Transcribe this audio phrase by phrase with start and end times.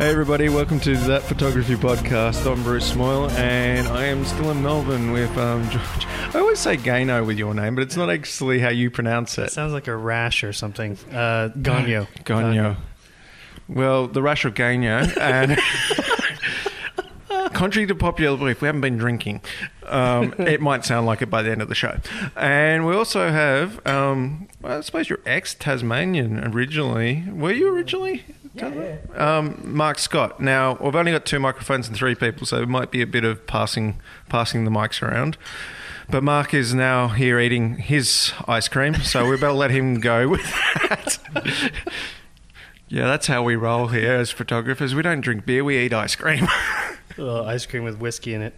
[0.00, 2.50] Hey everybody, welcome to that photography podcast.
[2.50, 6.06] I'm Bruce Smoyle, and I am still in Melbourne with um, George.
[6.34, 9.50] I always say Gano with your name, but it's not actually how you pronounce it.
[9.50, 10.96] Sounds like a rash or something.
[11.12, 12.06] Uh, Ganio.
[12.24, 12.78] Gano.
[13.68, 15.58] Well, the rash of Gano, and
[17.60, 19.42] contrary to popular belief, we haven't been drinking.
[19.86, 21.98] Um, it might sound like it by the end of the show.
[22.34, 27.24] And we also have, um, I suppose you're ex Tasmanian originally.
[27.30, 28.24] Were you originally?
[28.54, 30.40] Yeah, Um, Mark Scott.
[30.40, 33.24] Now we've only got two microphones and three people, so it might be a bit
[33.24, 35.36] of passing passing the mics around.
[36.08, 40.28] But Mark is now here eating his ice cream, so we better let him go
[40.28, 40.42] with
[40.88, 41.18] that.
[42.88, 44.94] yeah, that's how we roll here as photographers.
[44.94, 46.48] We don't drink beer; we eat ice cream.
[47.20, 48.54] Little ice cream with whiskey in it.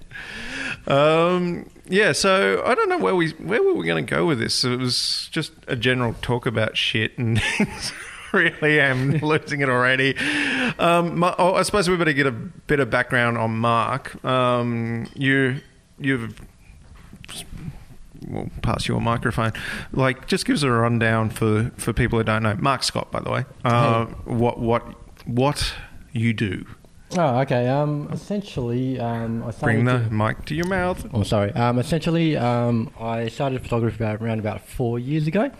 [0.86, 4.38] Um, yeah, so I don't know where we where were we going to go with
[4.38, 4.64] this.
[4.64, 7.42] It was just a general talk about shit, and
[8.32, 10.16] really am losing it already.
[10.78, 14.24] Um, Ma- oh, I suppose we better get a bit of background on Mark.
[14.24, 15.56] Um, you
[15.98, 16.40] you've
[18.28, 19.52] we'll pass you a microphone.
[19.92, 22.54] Like, just gives us a rundown for for people who don't know.
[22.60, 23.44] Mark Scott, by the way.
[23.64, 24.84] Uh, What what
[25.26, 25.74] what
[26.12, 26.64] you do?
[27.16, 27.68] Oh, okay.
[27.68, 29.64] Um, essentially, um, I started.
[29.74, 31.06] Bring the to- mic to your mouth.
[31.12, 31.52] oh, sorry.
[31.52, 35.50] Um, essentially, um, I started photography about around about four years ago.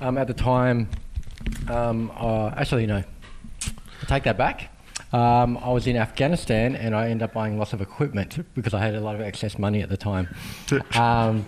[0.00, 0.88] Um, at the time,
[1.68, 4.70] um, uh, actually no, I take that back.
[5.12, 8.80] Um, I was in Afghanistan and I ended up buying lots of equipment because I
[8.80, 10.34] had a lot of excess money at the time.
[10.96, 11.44] um,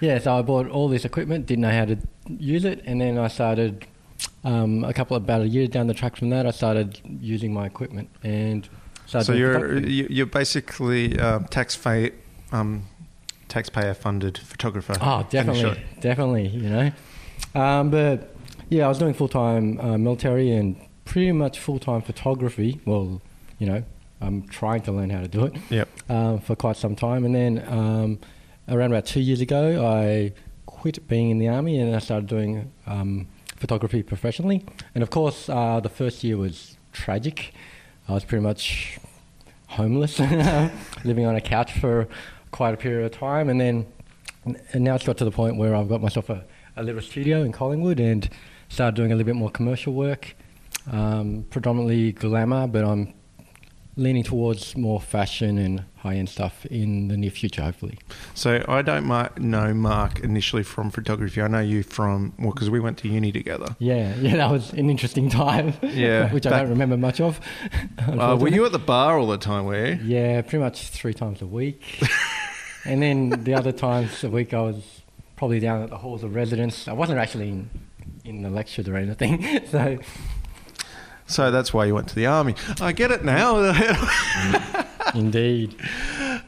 [0.00, 1.96] yeah, so I bought all this equipment, didn't know how to
[2.28, 3.86] use it, and then I started
[4.42, 6.46] um, a couple of about a year down the track from that.
[6.46, 8.68] I started using my equipment and
[9.06, 9.26] started.
[9.26, 12.10] So you're you- you're basically um, tax fa-
[12.52, 12.84] um,
[13.48, 14.94] taxpayer funded photographer.
[15.00, 16.48] Oh, definitely, definitely.
[16.48, 16.92] You know,
[17.54, 18.34] um, but
[18.70, 22.80] yeah, I was doing full time uh, military and pretty much full time photography.
[22.84, 23.20] Well,
[23.58, 23.82] you know,
[24.20, 25.88] I'm trying to learn how to do it Yep.
[26.10, 28.18] um, for quite some time, and then um,
[28.68, 30.32] around about two years ago, I
[30.66, 34.64] quit being in the army and I started doing um, photography professionally.
[34.94, 37.52] And of course, uh, the first year was tragic.
[38.08, 38.98] I was pretty much
[39.68, 40.18] homeless,
[41.04, 42.06] living on a couch for
[42.50, 43.86] quite a period of time, and then
[44.44, 46.44] and now it's got to the point where I've got myself a,
[46.76, 48.28] a little studio in Collingwood and
[48.68, 50.36] started doing a little bit more commercial work,
[50.90, 53.14] um, predominantly glamour, but I'm
[53.96, 57.98] leaning towards more fashion and high end stuff in the near future, hopefully.
[58.34, 61.40] So I don't ma- know Mark initially from photography.
[61.40, 63.74] I know you from well because we went to uni together.
[63.78, 65.72] Yeah, yeah, that was an interesting time.
[65.82, 67.40] Yeah, which I don't remember much of.
[68.06, 69.64] Uh, were you at the bar all the time?
[69.64, 69.98] Were you?
[70.04, 72.02] Yeah, pretty much three times a week.
[72.84, 75.00] and then the other times a week, I was
[75.36, 76.86] probably down at the halls of residence.
[76.86, 77.70] I wasn't actually in,
[78.24, 79.42] in the lectures or anything.
[79.70, 79.98] so,
[81.26, 82.54] So that's why you went to the army.
[82.80, 83.72] I get it now.
[85.18, 85.74] indeed.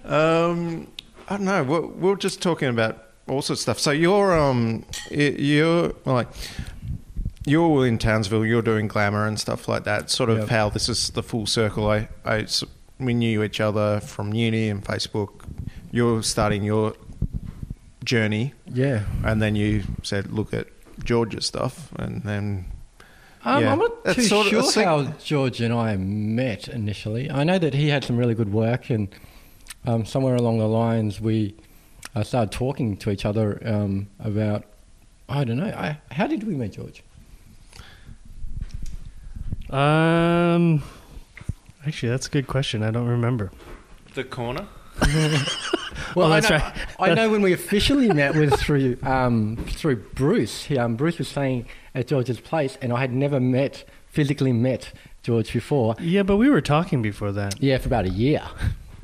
[0.04, 0.88] um,
[1.28, 1.64] I don't know.
[1.64, 3.78] We're, we're just talking about all sorts of stuff.
[3.80, 6.28] So you're um you're like
[7.44, 8.44] you're in Townsville.
[8.46, 10.10] You're doing glamour and stuff like that.
[10.10, 10.48] Sort of Yep.
[10.48, 11.88] how this is the full circle.
[11.90, 12.46] I, I
[12.98, 15.44] we knew each other from uni and Facebook.
[15.90, 16.94] You're starting your
[18.04, 19.02] journey, Yeah.
[19.24, 20.66] and then you said, "Look at
[21.04, 22.66] George's stuff," and then
[23.46, 23.72] Um, Yeah.
[23.72, 27.30] I'm not That's too sort of- sure like- how George and I met initially.
[27.30, 29.08] I know that he had some really good work, and
[29.86, 31.54] um, somewhere along the lines, we
[32.16, 34.64] uh, started talking to each other um, about.
[35.28, 35.66] I don't know.
[35.66, 37.02] I, how did we meet George?
[39.70, 40.82] Um,
[41.86, 42.82] actually, that's a good question.
[42.82, 43.50] I don't remember.
[44.14, 44.66] the corner.
[46.14, 47.10] Well, I that's know, right.
[47.10, 50.64] I know when we officially met was through um, through Bruce.
[50.64, 54.92] He, um, Bruce was staying at George's place, and I had never met physically met
[55.22, 55.94] George before.
[56.00, 57.60] Yeah, but we were talking before that.
[57.62, 58.42] Yeah, for about a year,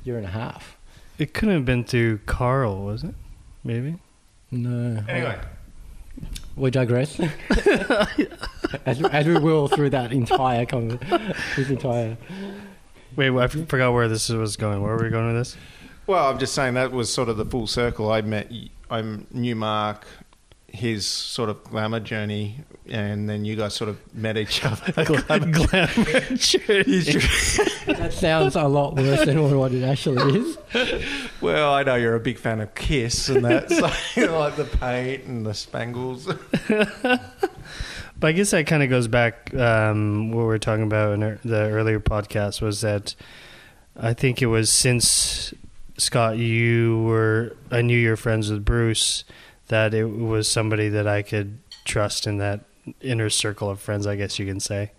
[0.04, 0.76] year and a half.
[1.18, 3.14] It couldn't have been through Carl, was it?
[3.62, 3.96] Maybe.
[4.50, 5.02] No.
[5.08, 5.38] Anyway,
[6.56, 7.20] We digress.
[8.86, 12.16] as, as we will through that entire conver- this entire.
[13.16, 14.82] Wait, I forgot where this was going.
[14.82, 15.56] Where were we going with this?
[16.12, 18.12] Well, I'm just saying that was sort of the full circle.
[18.12, 18.52] I met,
[18.90, 19.00] I
[19.30, 20.06] knew Mark,
[20.66, 22.56] his sort of glamour journey,
[22.86, 24.92] and then you guys sort of met each other.
[25.04, 25.86] Glamour
[26.36, 27.02] journey.
[27.96, 30.58] That sounds a lot worse than what it actually is.
[31.40, 34.56] well, I know you're a big fan of Kiss and that, so you know, like
[34.56, 36.26] the paint and the spangles.
[36.26, 37.22] But
[38.22, 41.70] I guess that kind of goes back um, what we were talking about in the
[41.70, 43.14] earlier podcast was that
[43.96, 45.52] I think it was since
[45.98, 49.24] Scott you were I knew you were friends with Bruce
[49.68, 52.60] that it was somebody that I could trust in that
[53.00, 54.90] inner circle of friends I guess you can say.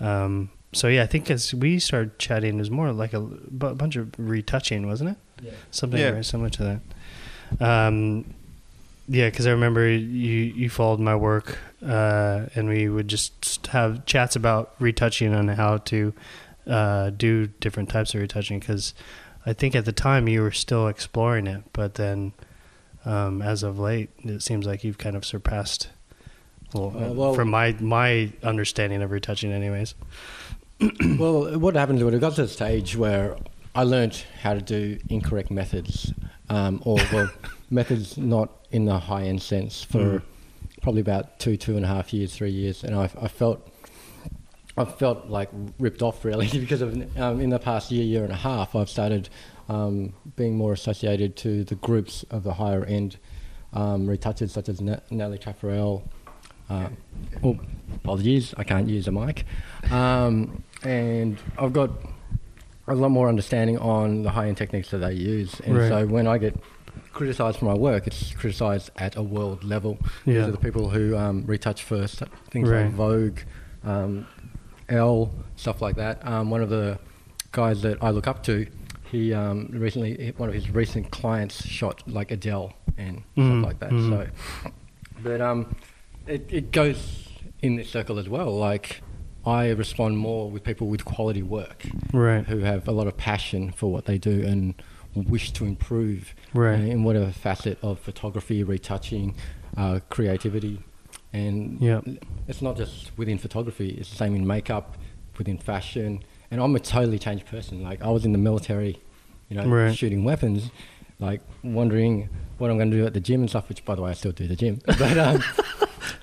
[0.00, 3.96] Um, so yeah, I think as we started chatting, it was more like a bunch
[3.96, 5.16] of retouching, wasn't it?
[5.42, 5.50] Yeah.
[5.70, 6.10] Something Yeah.
[6.12, 6.62] very similar to
[7.60, 7.66] that.
[7.66, 8.24] Um,
[9.08, 9.98] yeah, because I remember you
[10.54, 15.78] you followed my work, uh, and we would just have chats about retouching and how
[15.78, 16.12] to
[16.66, 18.58] uh, do different types of retouching.
[18.60, 18.92] Because
[19.48, 22.32] I think at the time you were still exploring it, but then
[23.06, 25.88] um, as of late, it seems like you've kind of surpassed.
[26.74, 29.94] Well, Uh, well- from my my understanding of retouching, anyways.
[31.18, 33.36] well, what happened was it got to the stage where
[33.74, 36.12] I learned how to do incorrect methods,
[36.50, 37.30] um, or well,
[37.70, 40.22] methods not in the high end sense for Mm.
[40.82, 43.66] probably about two, two and a half years, three years, and I, I felt.
[44.78, 48.32] I felt like ripped off really because of um, in the past year, year and
[48.32, 49.28] a half, I've started
[49.68, 53.18] um, being more associated to the groups of the higher end
[53.72, 56.02] um, retouchers such as Nelly Taffarel.
[56.70, 56.88] Uh,
[57.42, 57.58] oh,
[57.94, 59.44] apologies, I can't use a mic.
[59.90, 61.90] Um, and I've got
[62.86, 65.60] a lot more understanding on the high-end techniques that they use.
[65.60, 65.88] And Right.
[65.88, 66.54] so when I get
[67.12, 69.98] criticised for my work, it's criticised at a world level.
[70.24, 72.84] These are the people who um, retouch first, things Right.
[72.84, 73.38] like Vogue,
[73.84, 74.26] um,
[74.88, 76.26] Elle, stuff like that.
[76.26, 76.98] Um, one of the
[77.52, 78.66] guys that I look up to,
[79.10, 83.78] he um, recently, one of his recent clients shot like Adele and Mhm, stuff like
[83.80, 83.90] that.
[83.90, 84.08] mhm.
[84.10, 84.70] So,
[85.22, 85.74] but um,
[86.26, 87.28] it, it goes
[87.62, 88.56] in this circle as well.
[88.56, 89.00] Like,
[89.46, 92.44] I respond more with people with quality work Right.
[92.46, 94.74] who have a lot of passion for what they do and
[95.14, 96.78] wish to improve Right.
[96.80, 99.34] in whatever facet of photography, retouching,
[99.76, 100.80] uh, creativity.
[101.32, 102.00] And Yeah.
[102.46, 104.96] it's not just within photography, it's the same in makeup,
[105.36, 106.20] within fashion.
[106.50, 107.82] And I'm a totally changed person.
[107.82, 108.98] Like, I was in the military,
[109.50, 109.94] you know, Right.
[109.94, 110.70] shooting weapons,
[111.20, 112.28] like wondering
[112.58, 114.14] what I'm going to do at the gym and stuff, which, by the way, I
[114.14, 114.80] still do the gym.
[114.86, 115.42] But, um,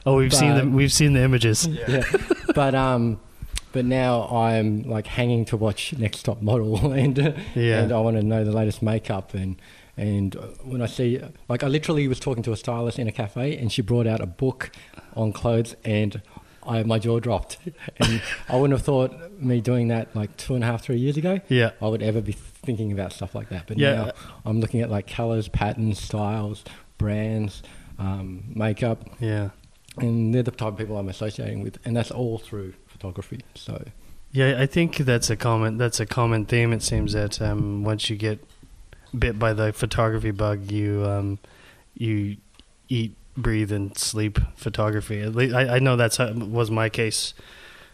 [0.07, 1.67] Oh, we've seen the we've seen the images.
[1.87, 2.03] yeah.
[2.53, 3.19] but um,
[3.71, 7.17] but now I'm like hanging to watch Next Top Model, and
[7.55, 7.81] Yeah.
[7.81, 9.55] and I want to know the latest makeup and
[9.97, 11.19] and uh, when I see
[11.49, 14.21] like I literally was talking to a stylist in a cafe, and she brought out
[14.21, 14.71] a book
[15.15, 16.21] on clothes, and
[16.67, 17.57] I my jaw dropped,
[17.97, 21.17] and I wouldn't have thought me doing that like two and a half three years
[21.17, 21.39] ago.
[21.49, 21.71] Yeah.
[21.81, 23.67] I would ever be thinking about stuff like that.
[23.67, 23.93] But Yeah.
[23.95, 24.11] now
[24.45, 26.63] I'm looking at like colors, patterns, styles,
[26.97, 27.61] brands,
[27.99, 29.49] um, makeup, Yeah.
[29.97, 33.41] and they're the type of people I'm associating with, and that's all through photography.
[33.53, 33.85] So
[34.31, 36.73] Yeah, I think that's a common that's a common theme.
[36.73, 38.39] It seems that um, once you get
[39.19, 41.39] bit by the photography bug, you um,
[41.93, 42.37] you
[42.89, 45.21] eat, breathe, and sleep photography.
[45.21, 47.33] At least I, I know that's how, was my case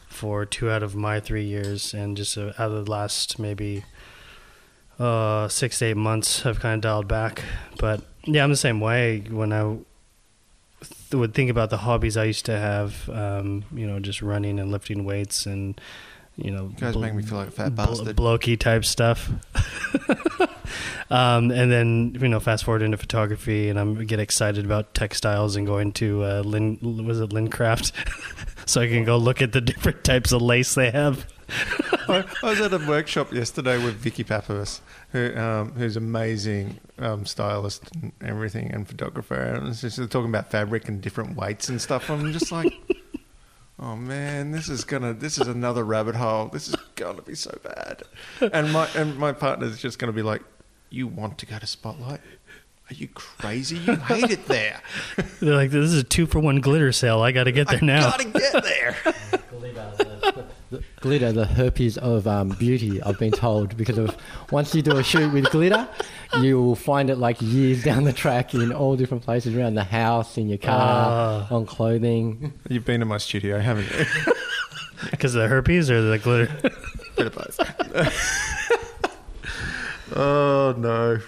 [0.08, 3.84] for two out of my three years, and just uh, out of the last maybe
[5.00, 7.44] uh, six to eight months, I've kind of dialed back.
[7.80, 9.24] But yeah, I'm the same way.
[9.30, 9.62] When I
[10.82, 14.60] th- would think about the hobbies I used to have, um, you know, just running
[14.60, 15.80] and lifting weights and
[16.38, 18.16] you know, You guys make me feel like a fat bl- bastard.
[18.16, 19.30] blokey type stuff.
[21.10, 25.56] um, and then you know, fast forward into photography, and I'm get excited about textiles
[25.56, 27.92] and going to uh, Lin was it Lincraft,
[28.66, 31.28] so I can go look at the different types of lace they have.
[32.08, 34.82] I, I was at a workshop yesterday with Vicky Pappas,
[35.12, 40.88] who um, who's amazing um, stylist and everything and photographer, and just talking about fabric
[40.88, 42.10] and different weights and stuff.
[42.10, 42.74] I'm just like,
[43.80, 46.48] oh man, this is gonna, this is another rabbit hole.
[46.48, 48.04] This is gonna be so bad.
[48.54, 50.42] And my and my partner's just gonna be like,
[50.92, 52.20] you want to go to Spotlight?
[52.90, 53.78] Are you crazy?
[53.78, 54.82] You hate it there.
[55.40, 57.22] They're like, "This is a two for one glitter sale.
[57.22, 58.10] I got to get there now.
[58.10, 58.96] I now." gotta get there.
[60.72, 64.16] the, glitter, the herpes of um, beauty, I've been told, because of
[64.52, 65.88] once you do a shoot with glitter,
[66.42, 69.84] you will find it like years down the track in all different places around the
[69.86, 71.54] house, in your car, Ah.
[71.56, 72.54] on clothing.
[72.70, 74.06] You've been to my studio, haven't you?
[75.12, 76.52] Because of the herpes or the glitter.
[77.16, 77.58] Bit of both.
[80.16, 81.20] Oh no.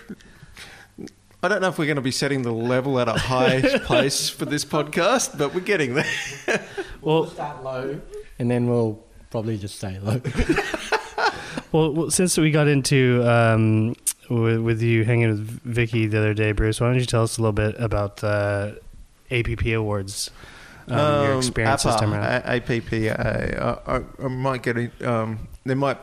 [1.41, 4.29] I don't know if we're going to be setting the level at a high place
[4.29, 6.05] for this podcast, but we're getting there.
[7.01, 7.99] well, start low,
[8.39, 10.21] and then we'll probably just stay low.
[11.73, 13.95] Well, well, since we got into um,
[14.29, 17.39] with, with you hanging with Vicky the other day, Bruce, why don't you tell us
[17.39, 18.79] a little bit about the
[19.31, 20.29] APP awards,
[20.87, 22.43] um, your experience this time around?
[22.45, 23.19] A- APPA.
[23.19, 25.03] I, I, I might get it.
[25.03, 25.97] Um, there might.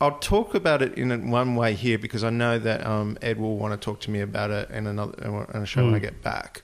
[0.00, 3.56] I'll talk about it in one way here because I know that um, Ed will
[3.56, 5.14] want to talk to me about it in another
[5.54, 6.02] in a show when I Mm.
[6.02, 6.62] get back.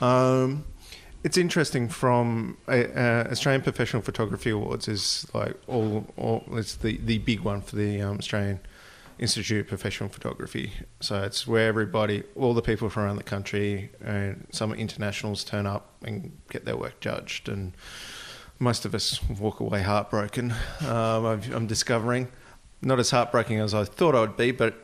[0.00, 0.64] Um,
[1.22, 6.98] it's interesting from uh, uh, Australian Professional Photography Awards is like all, all it's the,
[7.04, 8.58] the big one for the um, Australian
[9.20, 10.72] Institute of Professional Photography.
[10.98, 15.64] So it's where everybody, all the people from around the country and some internationals turn
[15.66, 17.48] up and get their work judged.
[17.48, 17.74] And
[18.58, 20.52] most of us walk away heartbroken.
[20.80, 22.26] Um, I've, I'm discovering
[22.82, 24.74] not as heartbreaking as I thought I would be, but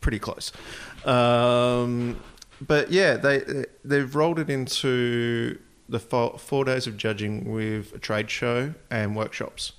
[0.00, 0.52] pretty close.
[1.04, 2.20] Um,
[2.60, 8.30] but yeah, they they've rolled it into the four, days of judging with a trade
[8.30, 9.72] show and workshops.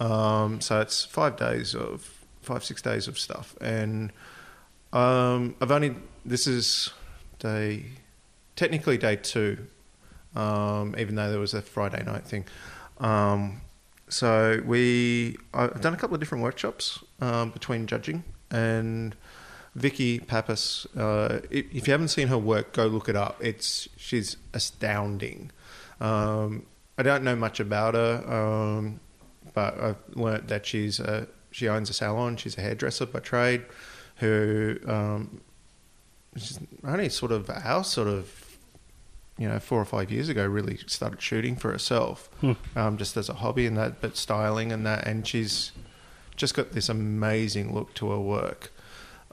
[0.00, 2.10] Um, so it's five days of
[2.42, 4.12] five six days of stuff, and
[4.92, 6.92] um, I've only this is
[7.38, 7.84] day
[8.56, 9.66] technically day two,
[10.34, 12.44] um, even though there was a Friday night thing.
[12.98, 13.60] Um,
[14.08, 19.16] so we I've done a couple of different workshops um, between judging and
[19.74, 20.86] Vicky Pappas.
[20.96, 23.42] Uh, if you haven't seen her work, go look it up.
[23.44, 25.50] It's she's astounding.
[26.00, 26.66] Um,
[26.98, 29.00] I don't know much about her, um,
[29.54, 32.36] but I've learnt that she's a, she owns a salon.
[32.36, 33.64] She's a hairdresser by trade,
[34.16, 35.40] who um,
[36.84, 38.45] only sort of our sort of
[39.38, 42.52] you know four or five years ago really started shooting for herself, Hmm.
[42.74, 45.72] um, just as a hobby and that, but styling and that, and she's
[46.36, 48.72] just got this amazing look to her work.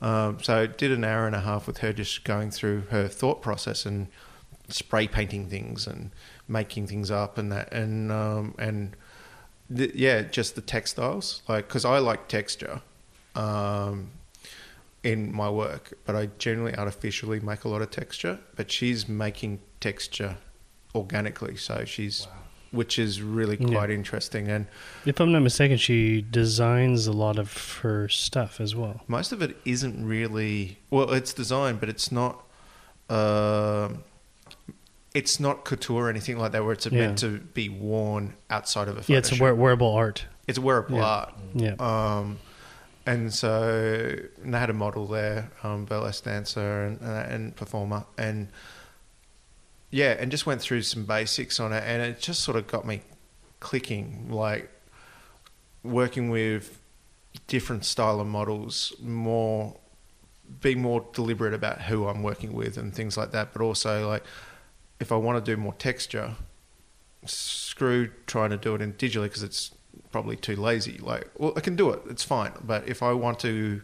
[0.01, 3.41] Um, so did an hour and a half with her just going through her thought
[3.41, 4.07] process and
[4.69, 6.11] spray painting things and
[6.47, 8.95] making things up and that and um, and
[9.73, 12.81] th- yeah, just the textiles like because I like texture
[13.35, 14.11] um,
[15.03, 18.39] in my work, but I generally artificially make a lot of texture.
[18.55, 20.37] But she's making texture
[20.95, 22.27] organically, so she's
[22.71, 23.67] which is really Yeah.
[23.67, 24.65] quite interesting and.
[25.05, 29.01] If I'm not mistaken, she designs a lot of her stuff as well.
[29.07, 32.43] most of it isn't really well it's designed but it's not
[33.09, 34.03] um
[35.13, 38.97] it's not couture or anything like that where it's meant to be worn outside of
[38.97, 40.25] a photo Yeah, it's a wear- wearable art.
[40.47, 41.05] it's wearable Yeah.
[41.05, 41.75] art Yeah.
[41.79, 42.39] um
[43.05, 48.05] and so and they had a model there um burlesque dancer and, and, and performer.
[48.17, 48.49] And
[49.91, 51.83] yeah and just went through some basics on it.
[51.85, 53.01] And it just sort of got me
[53.59, 54.69] clicking like
[55.83, 56.79] working with
[57.47, 59.77] different style of models more
[60.61, 63.53] be more deliberate about who I'm working with and things like that.
[63.53, 64.23] But also like
[64.99, 66.35] if I want to do more texture
[67.25, 69.71] screw trying to do it in digitally because it's
[70.13, 70.97] probably too lazy.
[70.99, 71.99] Like well I can do it.
[72.09, 72.53] It's fine.
[72.63, 73.81] But if I want to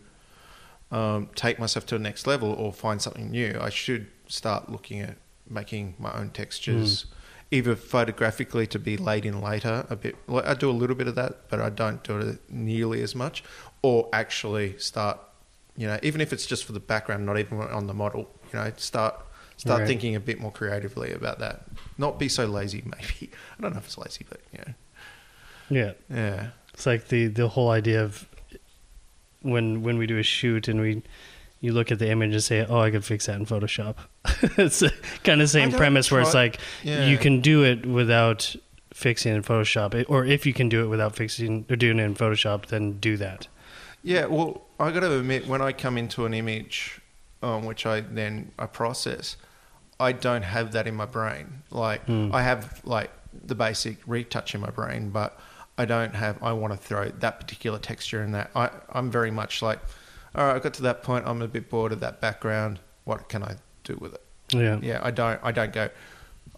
[0.91, 5.01] um, take myself to the next level or find something new I should start looking
[5.01, 5.17] at
[5.47, 7.05] making my own textures
[7.51, 10.15] either photographically to be laid in later a bit.
[10.27, 13.13] Like I do a little bit of that but I don't do it nearly as
[13.15, 13.43] much.
[13.81, 15.19] Or actually start
[15.77, 18.59] you know even if it's just for the background not even on the model you
[18.59, 19.15] know start
[19.57, 19.87] start Right.
[19.87, 21.65] thinking a bit more creatively about that.
[21.97, 23.31] Not be so lazy maybe.
[23.57, 24.69] I don't know if it's lazy but yeah
[25.69, 25.93] Yeah.
[26.09, 28.27] yeah It's like the the whole idea of
[29.41, 31.01] when when we do a shoot and we
[31.61, 33.95] you look at the image and say, "Oh, I could fix that in Photoshop."
[34.57, 34.81] it's
[35.23, 38.55] kind of same premise where it's like yeah you can do it without
[38.93, 42.15] fixing in Photoshop, or if you can do it without fixing or doing it in
[42.15, 43.47] Photoshop, then do that.
[44.03, 47.01] Yeah, well, I got to admit, when I come into an image,
[47.43, 49.35] um, which I then I process,
[49.99, 51.63] I don't have that in my brain.
[51.71, 52.29] Like Hmm.
[52.33, 53.11] I have like
[53.45, 55.37] the basic retouch in my brain, but
[55.79, 56.41] I don't have.
[56.43, 58.51] I want to throw that particular texture in that.
[58.55, 59.79] I I'm very much like,
[60.35, 61.25] all right, I got to that point.
[61.25, 62.79] I'm a bit bored of that background.
[63.05, 63.55] What can I
[63.85, 64.23] do with it?
[64.51, 64.79] Yeah.
[64.81, 65.39] Yeah, I don't.
[65.41, 65.89] I don't go.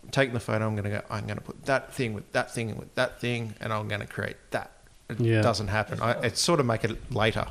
[0.03, 0.65] I'm taking the photo.
[0.65, 1.01] I'm going to go.
[1.09, 3.87] I'm going to put that thing with that thing and with that thing, and I'm
[3.87, 4.71] going to create that.
[5.09, 5.41] It Yeah.
[5.41, 6.01] doesn't happen.
[6.01, 7.45] I, it's sort of make it later.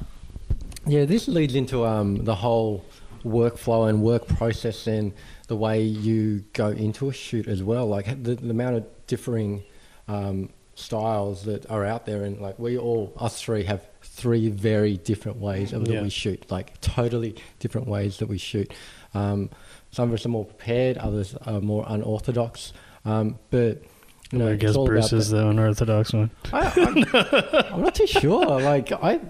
[0.86, 2.84] Yeah, this leads into um, the whole
[3.24, 5.12] workflow and work process and
[5.46, 7.86] the way you go into a shoot as well.
[7.86, 9.62] Like the, the amount of differing
[10.08, 14.96] um, styles that are out there, and like we all, us three, have three very
[14.96, 16.02] different ways of that Yeah.
[16.02, 16.50] we shoot.
[16.50, 18.72] Like totally different ways that we shoot.
[19.14, 19.50] Um,
[19.90, 22.72] some of us are more prepared, others are more unorthodox.
[23.04, 23.82] Um, but
[24.30, 26.30] you know, I guess Bruce is the unorthodox one.
[26.52, 28.46] I, I'm, I'm not too sure.
[28.60, 29.20] Like I,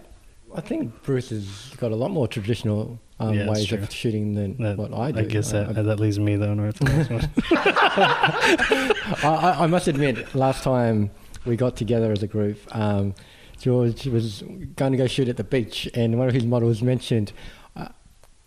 [0.54, 4.56] I think Bruce has got a lot more traditional um, Yeah, ways of shooting than
[4.62, 5.20] That, what I do.
[5.20, 7.30] I guess that I, that leaves me the unorthodox one.
[7.52, 11.10] I, I, I must admit, last time
[11.44, 13.14] we got together as a group, um,
[13.58, 14.42] George was
[14.76, 17.32] going to go shoot at the beach, and one of his models mentioned.
[17.76, 17.88] uh,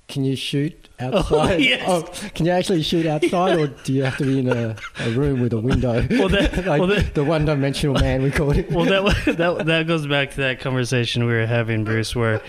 [0.08, 1.62] Can you shoot outside?
[1.62, 1.84] yes.
[1.88, 2.02] Oh,
[2.34, 5.40] can you actually shoot outside, or do you have to be in a, a room
[5.42, 6.06] with a window?
[6.10, 8.72] Well, that- like well, that- the one-dimensional man we called it.
[8.72, 12.42] well, that that that goes back to that conversation we were having, Bruce, where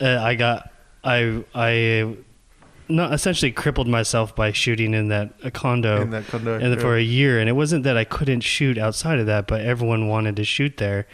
[0.00, 0.70] uh, I got
[1.02, 2.16] I I
[2.88, 6.58] not essentially crippled myself by shooting in that a condo in that condo.
[6.58, 9.60] and for a year, and it wasn't that I couldn't shoot outside of that, but
[9.62, 11.06] everyone wanted to shoot there,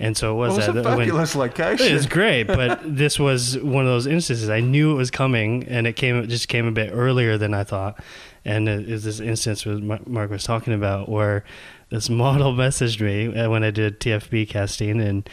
[0.00, 1.94] and so it was Well, that a that when- fabulous location.
[1.96, 4.48] it's great, but this was one of those instances.
[4.50, 6.16] I knew it was coming, and it came.
[6.16, 8.02] It just came a bit earlier than I thought.
[8.44, 11.44] And it is this instance Ma- Mark was talking about, where
[11.90, 15.28] this model messaged me uh, when I did TFP casting, and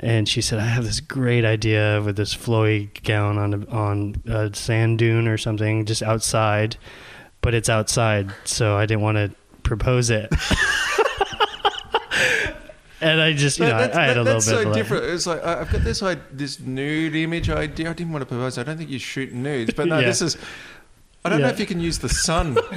[0.00, 4.16] and she said I have this great idea with this flowy gown on a, on
[4.26, 6.76] a sand dune or something, just outside,
[7.42, 9.30] but it's outside, so I didn't want to
[9.62, 10.32] propose it.
[13.00, 14.54] and I just, you know, I, I had a little that's bit.
[14.54, 15.04] so of like- different.
[15.04, 17.90] It's like I- I've got this like this nude image idea.
[17.90, 18.58] I didn't want to propose.
[18.58, 20.06] I don't think you shoot nudes, but no, Yeah.
[20.06, 20.36] this is.
[21.22, 22.54] I don't know if you can use the sun,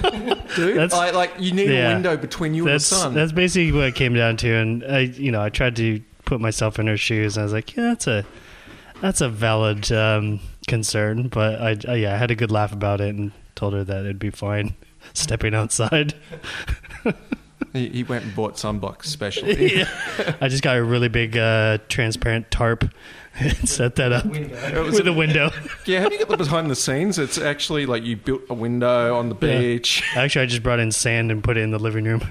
[0.55, 0.75] dude.
[0.77, 1.91] That's- I, like you need yeah.
[1.91, 3.13] a window between you and the sun.
[3.13, 6.39] that's basically what it came down to, and I, you know, I tried to put
[6.41, 8.25] myself in her shoes, and I was like, yeah, that's a
[9.01, 13.01] that's a valid um, concern, but I, I, yeah, I had a good laugh about
[13.01, 14.75] it and told her that it'd be fine
[15.13, 16.13] stepping outside.
[17.73, 19.75] he, he went and bought sunblock specially.
[19.79, 20.35] yeah.
[20.39, 22.85] I just got a really big uh, transparent tarp
[23.39, 25.49] and set that up It was with a window.
[25.85, 27.17] Yeah, have you got the behind the scenes?
[27.19, 29.59] It's actually like you built a window on the Yeah.
[29.59, 30.03] beach.
[30.15, 32.21] Actually, I just brought in sand and put it in the living room.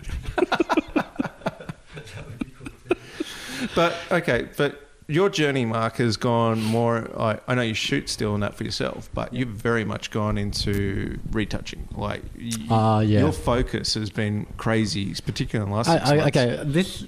[3.75, 7.09] But okay, but your journey, Mark, has gone more.
[7.19, 10.39] I, I know you shoot still and that for yourself, but you've very much gone
[10.39, 11.89] into retouching.
[11.97, 13.21] Like, y- Ah, yeah.
[13.21, 17.05] your focus has been crazy, particularly in the last I, six I, okay, this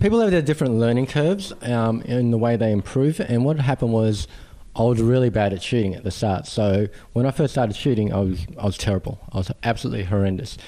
[0.00, 3.20] people have their different learning curves um, in the way they improve.
[3.20, 4.28] And what happened was,
[4.76, 6.46] I was really bad at shooting at the start.
[6.46, 9.20] So when I first started shooting, I was I was terrible.
[9.32, 10.58] I was absolutely horrendous.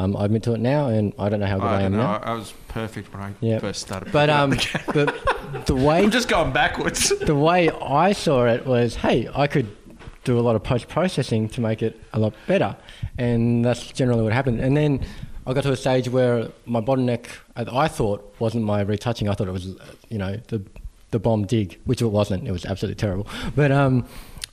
[0.00, 1.92] Um, I admit to it now, and I don't know how good I, I am
[1.92, 1.98] know.
[1.98, 2.12] now.
[2.22, 3.58] I, I was perfect when I Yeah.
[3.58, 4.10] first started.
[4.12, 4.50] But um,
[4.94, 7.10] the the way I'm just going backwards.
[7.20, 9.76] the way I saw it was, hey, I could
[10.24, 12.74] do a lot of post processing to make it a lot better,
[13.18, 14.60] and that's generally what happened.
[14.60, 15.04] And then
[15.46, 19.28] I got to a stage where my bottleneck, I I thought, wasn't my retouching.
[19.28, 20.62] I thought it was, uh, you know, the
[21.10, 22.48] the bomb dig, which it wasn't.
[22.48, 23.26] It was absolutely terrible.
[23.54, 24.06] But um,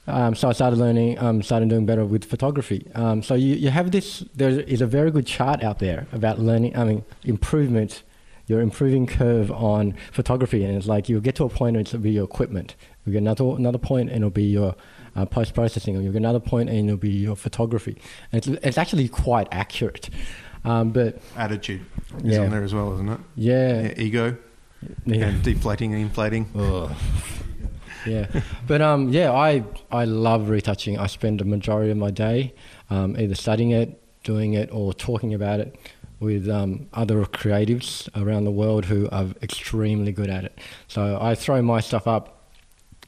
[0.07, 2.87] um, so I started learning, um, started doing better with photography.
[2.95, 4.23] Um, so you, you have this.
[4.35, 6.75] There is a very good chart out there about learning.
[6.77, 8.03] I mean, improvement
[8.47, 11.99] your improving curve on photography, and it's like you'll get to a point and it'll
[11.99, 12.75] be your equipment.
[13.05, 14.73] You get another another point and it'll be your
[15.17, 17.97] uh, post processing, or you get another point and it'll be your photography.
[18.31, 20.09] And it's, it's actually quite accurate.
[20.63, 21.85] Um, but Attitude
[22.23, 22.43] is Yeah.
[22.43, 23.19] on there as well, isn't it?
[23.35, 24.37] yeah, Yeah, ego
[25.05, 25.25] yeah.
[25.27, 26.45] and deflating and inflating.
[28.07, 30.97] Yeah, but um, yeah, I I love retouching.
[30.97, 32.53] I spend a majority of my day
[32.89, 35.77] um, either studying it, doing it, or talking about it
[36.19, 40.57] with um, other creatives around the world who are extremely good at it.
[40.87, 42.51] So I throw my stuff up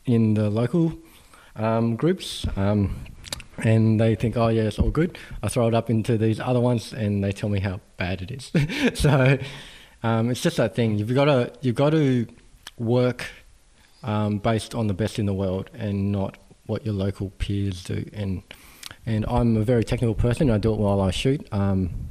[0.06, 0.94] in the local
[1.56, 2.46] um, groups.
[2.56, 3.06] Um,
[3.64, 5.18] and they think, oh yeah, it's all good.
[5.44, 8.32] I throw it up into these other ones, and they tell me how bad it
[8.32, 8.52] is.
[9.00, 9.38] so
[10.04, 10.98] um, it's just that thing.
[10.98, 12.26] You've got to you've got to
[12.78, 13.26] work
[14.04, 18.06] um, based on the best in the world and not what your local peers do.
[18.14, 18.44] And
[19.06, 20.50] and I'm a very technical person.
[20.50, 21.48] I do it while I shoot.
[21.52, 22.10] Um,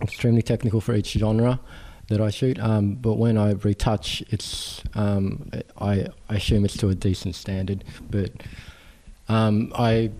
[0.00, 1.60] extremely technical for each genre
[2.08, 2.58] that I shoot.
[2.58, 7.84] Um, but when I retouch, it's um, I, I assume it's to a decent standard.
[8.10, 8.32] But
[9.28, 10.10] um, I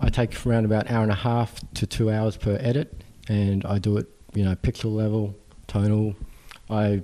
[0.00, 3.78] I take around about hour and a half to two hours per edit, and I
[3.78, 5.34] do it you know pixel level,
[5.66, 6.14] tonal.
[6.68, 7.02] I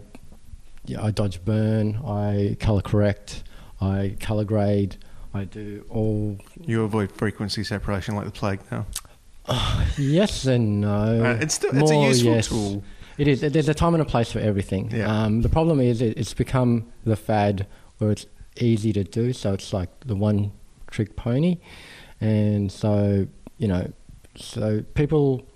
[0.86, 1.96] yeah, I dodge burn.
[2.04, 3.42] I color correct.
[3.80, 4.96] I color grade.
[5.34, 8.86] I do all You avoid frequency separation like the plague now.
[9.98, 11.24] yes and no.
[11.24, 12.48] Uh, it's still it's a More useful yes.
[12.48, 12.84] tool.
[13.18, 13.40] It is.
[13.40, 14.90] There's a time and a place for everything.
[14.90, 15.24] Yeah.
[15.24, 17.66] Um, the problem is it, it's become the fad
[17.98, 18.26] where it's
[18.60, 19.32] easy to do.
[19.32, 20.52] So it's like the one
[20.90, 21.58] trick pony,
[22.20, 23.26] and so
[23.58, 23.90] you know,
[24.36, 25.46] so people,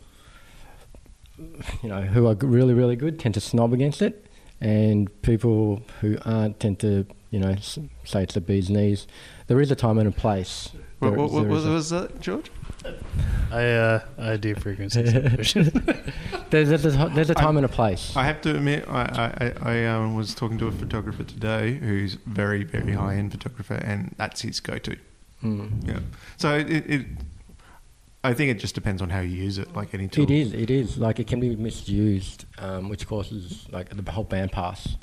[1.82, 4.26] you know, who are really really good tend to snob against it,
[4.60, 7.56] and people who aren't tend to you know
[8.04, 9.06] say it's the bee's knees.
[9.46, 10.70] There is a time and a place.
[10.98, 12.50] What, There- what, what there is was, a- that, George?
[13.52, 15.02] I uh, I do frequency.
[16.50, 18.16] There's, there's, a, there's a time and a place.
[18.16, 22.14] I have to admit, I, I, I um, was talking to a photographer today who's
[22.26, 24.96] very, very high end photographer, and that's his go to.
[25.44, 25.86] Mm.
[25.86, 26.00] Yeah.
[26.38, 27.06] So it, it,
[28.22, 30.24] I think it just depends on how you use it, like any tool.
[30.24, 30.52] It is.
[30.52, 30.98] It is.
[30.98, 34.96] Like it can be misused, um, which causes like the whole bandpass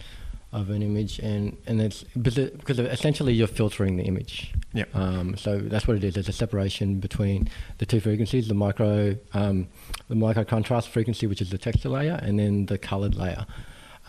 [0.53, 4.53] of an image, and and it's because essentially you're filtering the image.
[4.73, 4.95] Yep.
[4.95, 6.13] Um, so that's what it is.
[6.13, 7.49] There's a separation between
[7.79, 9.67] the two frequencies: the micro, um,
[10.09, 13.47] the micro contrast frequency, which is the texture layer, and then the colored layer.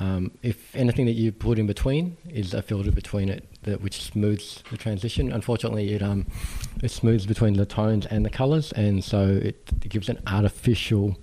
[0.01, 4.01] Um, if anything that you put in between is a filter between it, that which
[4.03, 5.33] smooths the transition.
[5.33, 6.27] Unfortunately, it um,
[6.83, 11.17] it smooths between the tones and the colors, and so it, it gives an artificial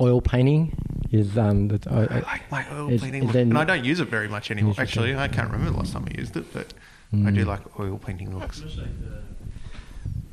[0.00, 0.76] oil painting.
[1.12, 3.32] Is um, the, I, I I- like my oil It's- painting it's look.
[3.34, 4.74] then- and I don't use it very much anymore.
[4.78, 6.72] Actually, I can't remember the last time I used it, but
[7.12, 7.46] I do Mm.
[7.46, 8.62] like oil painting looks.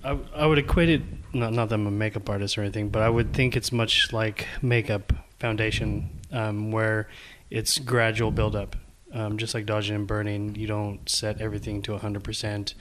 [0.03, 1.01] I, I would equate it
[1.33, 4.11] not not that I'm a makeup artist or anything, but I would think it's much
[4.13, 6.09] like makeup foundation.
[6.31, 7.07] Um, where
[7.49, 8.75] it's gradual buildup.
[9.13, 12.73] Um, just like dodging and burning, you don't set everything to 100%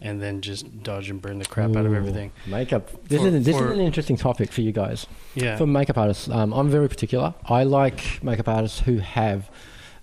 [0.00, 2.32] and then just dodge and burn the crap out of everything.
[2.46, 2.88] Makeup.
[3.08, 5.06] This, For- is, this for- is an interesting topic for you guys.
[5.34, 5.56] Yeah.
[5.56, 7.34] For makeup artists, um, I'm very particular.
[7.46, 9.50] I like makeup artists who have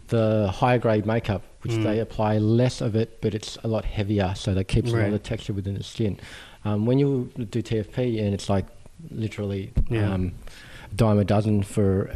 [0.10, 1.84] the higher grade makeup, which Mm.
[1.84, 5.00] they apply less of it, but it's a lot heavier, so that keeps a lot
[5.00, 5.06] Right.
[5.08, 6.20] of the texture within the skin.
[6.66, 8.66] Um, when you do TFP and it's like
[9.12, 10.14] literally Yeah.
[10.14, 10.34] um,
[10.92, 12.12] a dime a dozen for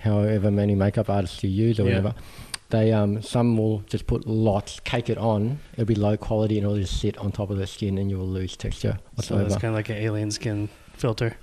[0.00, 1.88] however many makeup artists you use or Yeah.
[2.00, 2.14] whatever.
[2.70, 5.58] They um, some will just put lots, cake it on.
[5.72, 8.16] It'll be low quality and it'll just sit on top of the skin, and you
[8.18, 9.42] will lose texture so whatsoever.
[9.48, 11.34] that's kind of like an alien skin filter.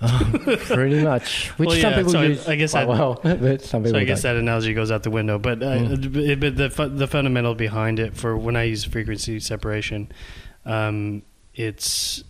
[0.68, 3.60] Pretty much, which Well, some yeah, people so use I guess quite I- well, but
[3.60, 4.36] some people So I guess don't.
[4.36, 5.38] that analogy goes out the window.
[5.38, 6.40] But, uh, Mm.
[6.40, 10.10] but the fu- the fundamental behind it for when I use frequency separation,
[10.64, 11.22] um,
[11.54, 12.24] it's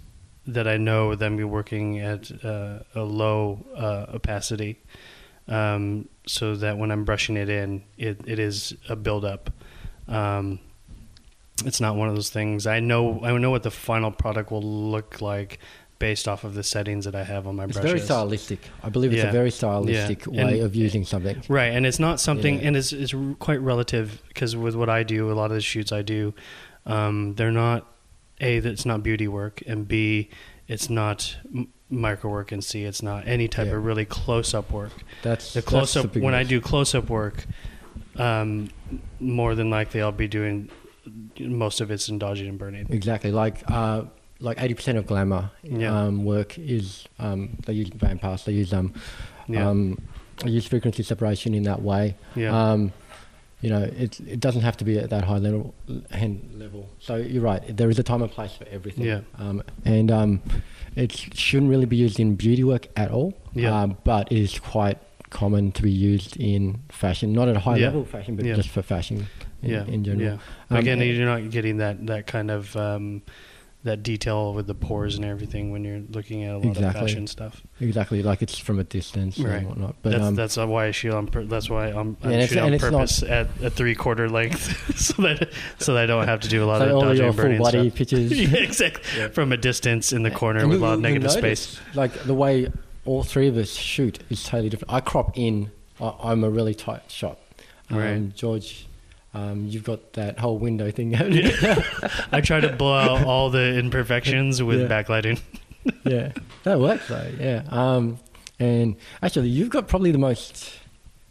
[0.47, 4.81] that I know that I'm working at uh, a low uh, opacity,
[5.49, 9.51] um, so that when I'm brushing it in, it, it is a buildup.
[10.07, 10.61] Um,
[11.65, 12.67] it's not one of those things.
[12.67, 15.59] I know I know what the final product will look like
[15.99, 17.91] based off of the settings that I have on my It's brushes.
[17.91, 18.61] very stylistic.
[18.85, 19.31] I believe it's Yeah.
[19.31, 20.45] a very stylistic Yeah.
[20.47, 21.43] way And- of using something.
[21.49, 22.69] Right, and it's not something, Yeah.
[22.69, 25.91] and it's, it's quite relative because with what I do, a lot of the shoots
[25.91, 26.35] I do,
[26.87, 27.85] um, they're not
[28.41, 30.29] a that's not beauty work, and b
[30.69, 31.37] it's not
[31.91, 33.77] micro work, and see it's not any type Yeah.
[33.77, 34.93] of really close up work.
[35.23, 37.47] That's The close up when I do close up work,
[38.17, 38.71] um,
[39.21, 40.71] more than likely I'll be doing
[41.41, 42.87] most of it's in dodging and burning.
[42.91, 44.03] exactly like uh,
[44.41, 45.97] like eighty percent of glamour Yeah.
[46.03, 48.45] um, work is um, they use band pass.
[48.45, 48.93] They use um,
[49.49, 49.99] Yeah, um,
[50.45, 52.17] they use frequency separation in that way.
[52.37, 52.93] yeah, Um,
[53.63, 55.75] you know, it it doesn't have to be at that high level
[56.11, 56.89] hand level.
[57.01, 57.63] So you're right.
[57.77, 59.05] There is a time and place for everything.
[59.07, 59.21] Yeah.
[59.39, 60.41] Um, and um,
[60.99, 63.33] it shouldn't really be used in beauty work at all.
[63.55, 63.83] Yeah.
[63.83, 64.99] Um, but it is quite
[65.31, 67.87] common to be used in fashion, not at a high Yeah.
[67.87, 68.55] level fashion, but Yeah.
[68.57, 69.27] just for fashion
[69.63, 70.23] in, yeah, in general.
[70.25, 70.39] Yeah.
[70.71, 73.23] Um, Again, you're not getting that that kind of um,
[73.89, 77.27] that detail with the pores and everything when you're looking at a lot of fashion
[77.27, 77.63] stuff.
[77.81, 79.57] Exactly, like it's from a distance Right.
[79.57, 79.97] and whatnot.
[80.03, 81.27] But that's um, that's why I shoot on.
[81.27, 83.95] Pur- that's why I'm, I'm and it's- shooting on it's not- purpose at a three
[83.95, 86.93] quarter length, so that so that I don't have to do a lot so of
[86.95, 87.99] all dodging your and burning body stuff.
[87.99, 88.33] pictures.
[88.33, 89.29] yeah, exactly.
[89.31, 91.79] From a distance in the corner And with a lot of negative you space.
[91.95, 92.71] Like the way
[93.05, 94.93] all three of us shoot is totally different.
[94.93, 95.71] I crop in.
[96.01, 97.39] I, I'm a really tight shot.
[97.91, 98.35] Um, Right.
[98.35, 98.87] George,
[99.39, 101.15] um, you've got that whole window thing.
[102.33, 104.89] I try to blow out all the imperfections with Yeah.
[104.89, 105.41] backlighting.
[106.05, 106.33] yeah,
[106.65, 107.31] that works though.
[107.39, 107.63] Yeah.
[107.69, 108.19] Um,
[108.59, 110.73] and actually, you've got probably the most.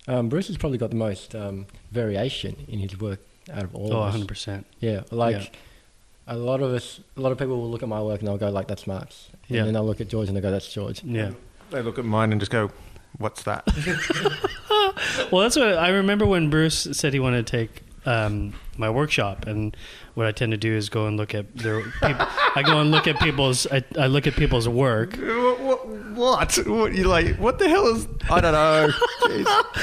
[0.08, 3.20] Um, Bruce has probably got the most um, variation in his work
[3.54, 4.14] out of all Oh, of us.
[4.14, 4.66] 100 percent.
[4.80, 5.50] Yeah, like Yeah.
[6.28, 8.38] a lot of us, a lot of people will look at my work and they'll
[8.38, 9.64] go like, "That's Mark's," and Yeah.
[9.66, 11.32] then they'll look at George and they go, "That's George." Yeah.
[11.72, 12.72] They look at mine and just go,
[13.18, 13.68] "What's that?"
[15.32, 19.46] Well, that's what I remember when Bruce said he wanted to take um, my workshop,
[19.46, 19.76] and
[20.14, 21.82] what I tend to do is go and look at their.
[21.82, 23.68] People, I go and look at people's.
[23.68, 25.16] I, I look at people's work.
[25.18, 26.58] what, what?
[26.66, 26.94] What?
[26.94, 27.36] You like?
[27.38, 28.08] What the hell is?
[28.30, 29.64] I don't know.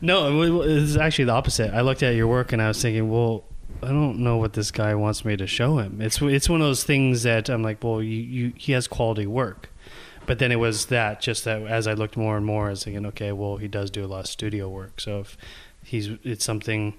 [0.00, 1.72] No, it it's actually the opposite.
[1.72, 3.44] I looked at your work and I was thinking, well,
[3.82, 6.02] I don't know what this guy wants me to show him.
[6.02, 9.26] It's it's one of those things that I'm like, well, you, you he has quality
[9.26, 9.70] work.
[10.26, 12.84] But then it was that just that as I looked more and more, I was
[12.84, 15.00] thinking, okay, well, he does do a lot of studio work.
[15.00, 15.38] So if
[15.82, 16.94] he's it's something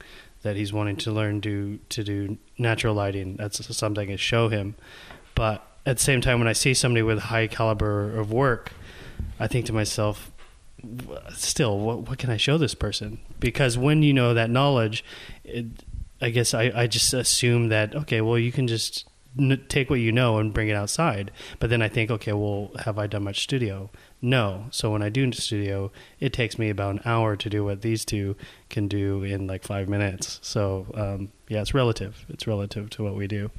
[0.46, 4.48] that he's wanting to learn to to do natural lighting, that's something I can show
[4.48, 4.76] him.
[5.34, 8.72] But at the same time, when I see somebody with high caliber of work,
[9.40, 10.32] I think to myself,
[11.34, 13.20] still, what, what can I show this person?
[13.40, 15.04] Because when you know that knowledge,
[15.44, 15.66] it,
[16.22, 19.06] I guess I, I just assume that, okay, well, you can just
[19.38, 21.32] n- take what you know and bring it outside.
[21.60, 23.90] But then I think, okay, well, have I done much studio?
[24.22, 24.66] No.
[24.72, 28.04] So when I do studio, it takes me about an hour to do what these
[28.06, 28.36] two
[28.70, 30.40] can do in like five minutes.
[30.42, 32.26] So um, yeah, it's relative.
[32.30, 33.52] It's relative to what we do.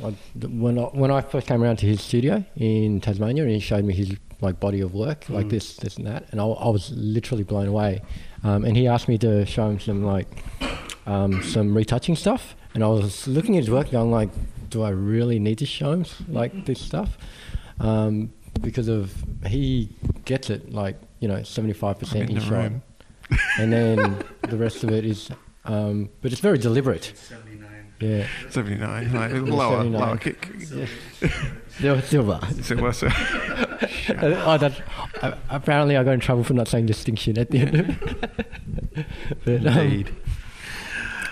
[0.00, 3.84] When I, when I first came around to his studio in Tasmania, and he showed
[3.84, 5.50] me his like body of work, like Mm.
[5.50, 8.02] this, this, and that, and I, I was literally blown away.
[8.42, 10.26] Um, and he asked me to show him some like
[11.06, 14.30] um, some retouching stuff, and I was looking at his work, going like,
[14.68, 17.16] do I really need to show him like this stuff?
[17.78, 19.12] Um, because of
[19.46, 19.88] he
[20.24, 22.82] gets it like you know seventy five percent in in the shot, room.
[23.58, 25.30] and then the rest of it is,
[25.64, 27.12] um, but it's very deliberate.
[28.00, 28.26] Yeah.
[28.50, 29.12] Seventy-nine.
[29.14, 29.92] Like, Yeah, lower, 79.
[29.92, 30.48] lower kick.
[31.78, 32.40] Silver, silver.
[32.62, 33.90] So what's that?
[34.46, 34.82] oh, that,
[35.22, 37.98] uh, apparently, I got in trouble for not saying distinction at the end.
[39.44, 40.14] but, um, Indeed.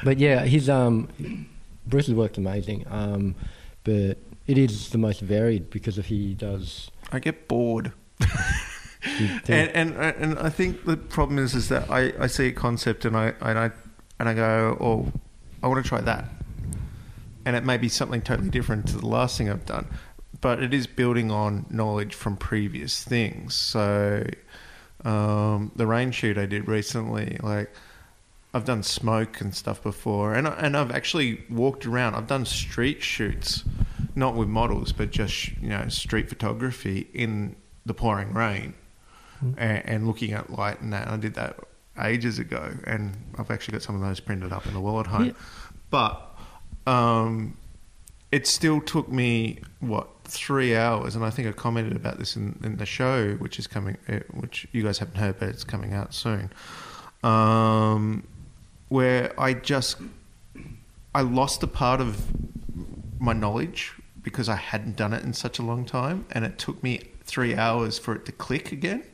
[0.02, 1.46] but yeah, his um,
[1.86, 2.86] Bruce's work's amazing.
[2.90, 3.34] Um,
[3.84, 6.90] but it is the most varied because of he does.
[7.12, 7.92] I get bored.
[9.48, 13.04] And, and and I think the problem is is that I, I see a concept
[13.04, 13.70] and I and I
[14.20, 15.12] and I go, oh,
[15.62, 16.24] I want to try that,
[17.44, 19.86] and it may be something totally different to the last thing I've done,
[20.40, 23.54] but it is building on knowledge from previous things.
[23.54, 24.24] So,
[25.04, 27.70] um, the rain shoot I did recently, like.
[28.54, 32.16] I've done smoke and stuff before, and and I've actually walked around.
[32.16, 33.64] I've done street shoots,
[34.14, 38.74] not with models, but just you know street photography in the pouring rain,
[39.40, 41.08] and, and looking at light and that.
[41.08, 41.56] I did that
[42.00, 45.06] ages ago, and I've actually got some of those printed up in the wall at
[45.06, 45.26] home.
[45.26, 45.32] Yeah.
[45.90, 46.36] But
[46.86, 47.56] um,
[48.30, 52.58] it still took me what three hours, and I think I commented about this in,
[52.62, 55.92] in the show, which is coming, uh, which you guys haven't heard, but it's coming
[55.92, 56.50] out soon.
[57.22, 58.26] Um,
[58.88, 59.98] where I just
[61.14, 62.26] I lost a part of
[63.20, 66.82] my knowledge because I hadn't done it in such a long time, and it took
[66.82, 69.04] me three hours for it to click again.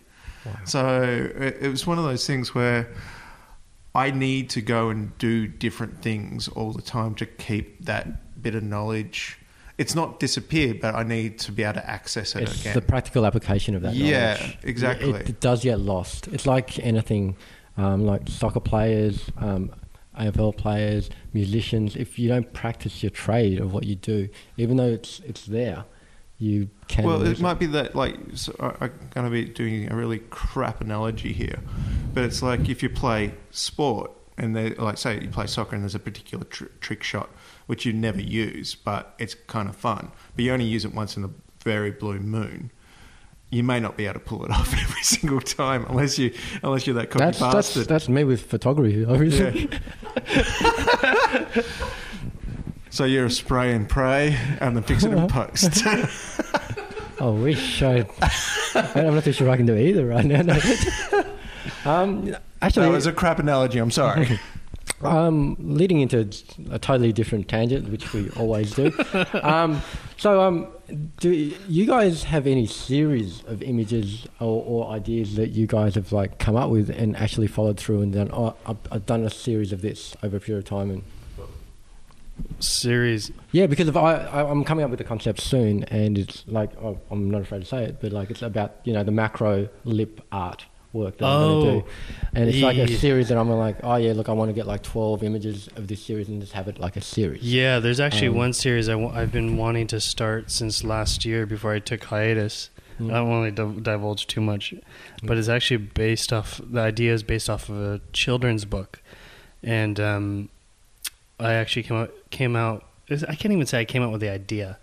[0.64, 2.88] So it, it was one of those things where
[3.94, 8.54] I need to go and do different things all the time to keep that bit
[8.54, 9.38] of knowledge.
[9.76, 12.74] It's not disappeared, but I need to be able to access it it's again.
[12.74, 14.58] the practical application of that Yeah, knowledge.
[14.62, 15.10] exactly.
[15.10, 16.28] It, it does get lost.
[16.28, 17.36] It's like anything,
[17.76, 19.70] um, like soccer players, um,
[20.18, 21.96] AFL players, musicians.
[21.96, 25.84] If you don't practice your trade of what you do, even though it's it's there,
[26.38, 27.04] you can.
[27.04, 29.96] well, lose it might be that like so I- I'm going to be doing a
[29.96, 31.60] really crap analogy here,
[32.14, 35.82] but it's like if you play sport and they like say you play soccer and
[35.84, 37.30] there's a particular tr- trick shot
[37.66, 41.16] which you never use, but it's kind of fun, but you only use it once
[41.16, 41.30] in the
[41.64, 42.70] very blue moon.
[43.50, 46.86] You may not be able to pull it off every single time unless you unless
[46.86, 47.88] you're that cocky That's, that's bastard.
[47.88, 49.04] that's me with photography.
[49.04, 49.70] Obviously.
[50.26, 51.62] Yeah.
[52.90, 55.86] so you're a spray and pray and then fix it in post.
[57.20, 58.06] I wish I.
[58.74, 60.42] I'm not too sure I can do either right now.
[60.42, 60.58] No.
[61.84, 63.78] um, actually, that was a crap analogy.
[63.78, 64.38] I'm sorry.
[65.02, 66.28] Um, leading into
[66.70, 68.92] a totally different tangent, which we always do.
[69.42, 69.80] um,
[70.16, 70.68] so, um,
[71.20, 76.12] do you guys have any series of images or, or ideas that you guys have
[76.12, 78.30] like come up with and actually followed through and done?
[78.32, 81.02] Oh, I've, I've done a series of this over a period of time, and
[82.60, 83.32] Series.
[83.52, 86.70] yeah, because if I, I I'm coming up with a concept soon, and it's like
[86.80, 89.68] oh, I'm not afraid to say it, but like it's about you know the macro
[89.84, 91.86] lip art work that I'm going to Oh, do,
[92.34, 92.98] and it's like a yeah.
[92.98, 95.86] series that I'm like oh yeah, look, I want to get like 12 images of
[95.88, 97.42] this series and just have it like a series.
[97.42, 101.24] Yeah, there's actually Um, one series I w- I've been wanting to start since last
[101.24, 102.70] year before I took hiatus.
[103.00, 103.10] Mm.
[103.10, 104.74] I don't want to div- divulge too much,
[105.22, 106.60] but it's actually based off.
[106.64, 109.00] The idea is based off of a children's book,
[109.62, 110.48] and um,
[111.38, 112.84] I actually came out came out.
[113.10, 114.78] I can't even say I came out with the idea.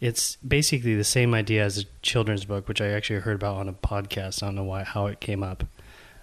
[0.00, 3.68] It's basically the same idea as a children's book, which I actually heard about on
[3.68, 4.42] a podcast.
[4.42, 5.64] I don't know why how it came up,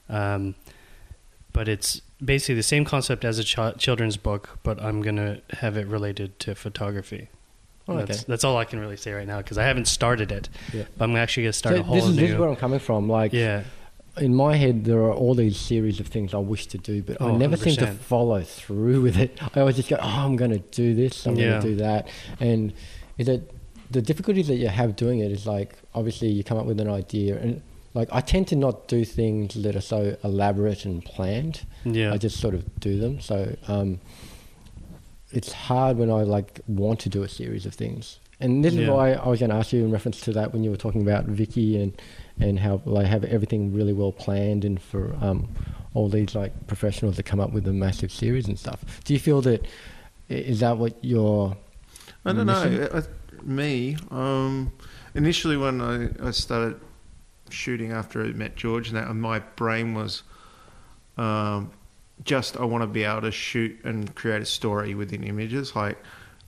[0.09, 0.55] um,
[1.53, 5.77] but it's basically the same concept as a ch- children's book, but I'm gonna have
[5.77, 7.29] it related to photography.
[7.87, 8.05] Oh, okay.
[8.05, 10.49] That's, that's all I can really say right now because I haven't started it.
[10.71, 10.83] Yeah.
[10.97, 12.21] But I'm actually gonna start So a whole this is, new.
[12.21, 13.09] this is where I'm coming from.
[13.09, 13.63] Like, yeah,
[14.17, 17.19] in my head, there are all these series of things I wish to do, but
[17.21, 19.39] I Oh, never seem to follow through with it.
[19.55, 21.51] I always just go, oh, I'm going to do this, I'm Yeah.
[21.51, 22.09] going to do that.
[22.39, 22.73] And
[23.17, 23.49] is it
[23.91, 26.89] the difficulty that you have doing it is like, obviously, you come up with an
[26.89, 27.61] idea, and
[27.93, 31.65] like, I tend to not do things that are so elaborate and planned.
[31.83, 32.13] yeah.
[32.13, 33.19] I just sort of do them.
[33.19, 33.99] So um,
[35.31, 38.19] it's hard when I like want to do a series of things.
[38.39, 40.63] And this is why I was going to ask you in reference to that when
[40.63, 42.01] you were talking about Vicky and
[42.39, 45.47] and how like have everything really well planned and for um,
[45.93, 48.83] all these like professionals that come up with a massive series and stuff.
[49.03, 49.63] Do you feel that
[50.27, 51.55] is that what you're?
[52.25, 52.77] I don't missing?
[52.77, 52.89] know.
[52.95, 53.01] I,
[53.45, 54.71] me, um,
[55.15, 56.79] initially when I, I started
[57.49, 60.23] shooting after I met George, and that my brain was
[61.17, 61.71] um,
[62.23, 65.97] just I want to be able to shoot and create a story within images, like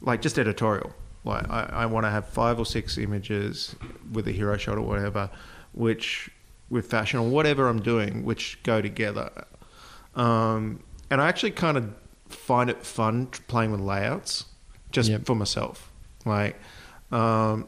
[0.01, 0.93] like just editorial.
[1.25, 3.75] Like I, I want to have five or six images
[4.11, 5.29] with a hero shot or whatever,
[5.73, 6.29] which
[6.69, 9.29] with fashion or whatever I'm doing, which go together.
[10.15, 11.93] Um, and I actually kind of
[12.29, 14.45] find it fun playing with layouts,
[14.91, 15.25] just Yep.
[15.25, 15.91] for myself.
[16.25, 16.59] Like,
[17.13, 17.67] um,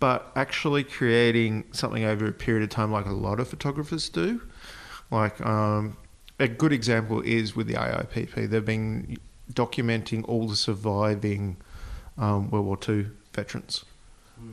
[0.00, 4.40] but actually creating something over a period of time, like a lot of photographers do.
[5.10, 5.96] Like, um,
[6.38, 8.50] a good example is with the AIPP.
[8.50, 9.16] They've been
[9.52, 11.56] documenting all the surviving
[12.18, 13.84] um, World War II veterans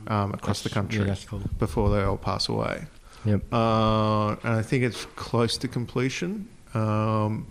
[0.06, 1.42] um, across the country Yeah, that's cool.
[1.58, 2.84] before they all pass away.
[3.24, 3.52] Yep.
[3.52, 6.48] Uh, and I think it's close to completion.
[6.74, 7.46] Um,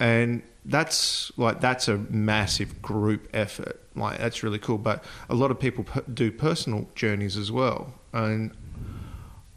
[0.00, 3.80] and that's like that's a massive group effort.
[3.94, 4.78] Like that's really cool.
[4.78, 7.94] But a lot of people do personal journeys as well.
[8.12, 8.50] And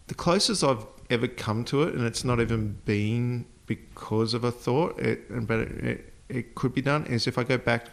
[0.08, 4.52] the closest I've ever come to it, and it's not even been because of a
[4.52, 5.00] thought.
[5.00, 7.06] It, but it, it, it could be done.
[7.08, 7.88] Is if I go back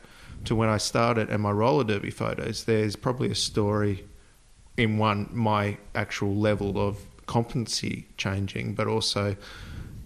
[0.44, 4.04] to when I started and my roller derby photos, there's probably a story
[4.76, 9.36] in one my actual level of competency changing, but also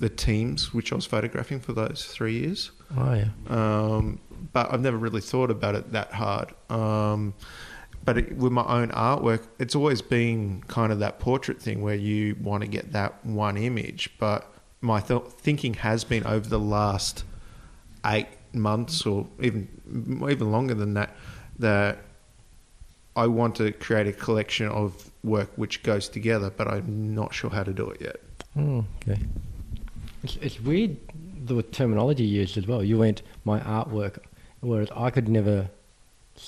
[0.01, 2.73] the teams which I was photographing for those three years.
[2.97, 3.29] Oh yeah.
[3.49, 4.19] Um,
[4.53, 6.53] but I've never really thought about it that hard.
[6.69, 7.35] Um,
[8.05, 11.95] but it, with my own artwork, it's always been kind of that portrait thing where
[11.95, 14.11] you want to get that one image.
[14.19, 17.25] But my th- thinking has been over the last
[18.07, 19.69] eight months or even
[20.29, 21.15] even longer than that
[21.59, 21.99] that
[23.15, 27.51] I want to create a collection of work which goes together, but I'm not sure
[27.51, 28.17] how to do it yet.
[28.59, 29.21] Oh, okay.
[30.23, 30.97] It's, it's weird
[31.47, 32.85] the terminology used as well.
[32.85, 34.19] You went my artwork,
[34.61, 35.69] whereas I could never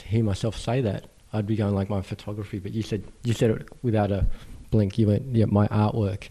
[0.05, 1.07] hear myself say that.
[1.33, 4.27] I'd be going like my photography, but you said you said it without a
[4.71, 4.99] blink.
[4.99, 6.29] You went yeah my artwork.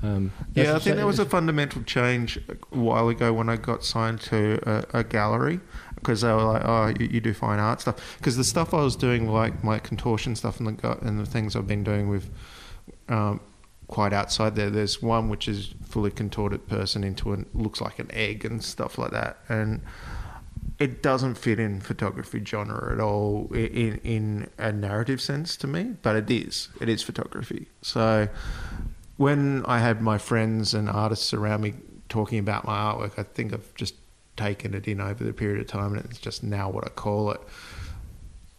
[0.00, 3.84] Um, Yeah, I think there was a fundamental change a while ago when I got
[3.84, 5.58] signed to a, a gallery
[5.96, 8.82] because they were like, "Oh, you, you do fine art stuff." Because the stuff I
[8.82, 12.30] was doing, like my contortion stuff and the and the things I've been doing with,
[13.08, 13.40] um,
[13.88, 14.70] quite outside there.
[14.70, 18.98] There's one which is fully contorted person into an looks like an egg and stuff
[18.98, 19.80] like that, and
[20.78, 25.94] it doesn't fit in photography genre at all in in a narrative sense to me,
[26.02, 26.68] but it is.
[26.80, 27.66] It is photography.
[27.82, 28.28] So
[29.16, 31.74] when I had my friends and artists around me
[32.08, 33.94] talking about my artwork, I think I've just
[34.36, 37.32] taken it in over the period of time, and it's just now what I call
[37.32, 37.40] it.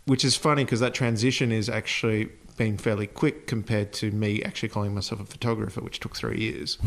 [0.09, 4.69] Which is funny because that transition is actually been fairly quick compared to me actually
[4.69, 6.79] calling myself a photographer, which took three years.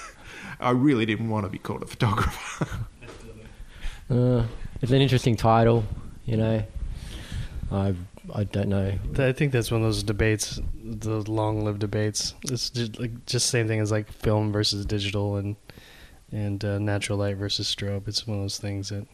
[0.60, 2.66] I really didn't want to be called a photographer.
[4.10, 4.42] Uh,
[4.80, 5.84] it's an interesting title,
[6.24, 6.64] you know.
[7.70, 7.94] I
[8.34, 8.98] I don't know.
[9.18, 12.34] I think that's one of those debates, the long-lived debates.
[12.44, 15.56] It's just like just same thing as like film versus digital and
[16.32, 18.08] and uh, natural light versus strobe.
[18.08, 19.06] It's one of those things that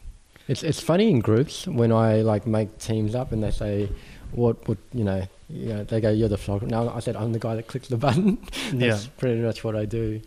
[0.47, 3.89] It's it's funny in groups when I like make teams up and they say,
[4.31, 7.31] "What would you know?" You know, they go, "You're the photographer." Now I said, "I'm
[7.33, 8.37] the guy that clicks the button."
[8.73, 8.99] yeah.
[9.17, 10.21] Pretty much what I do.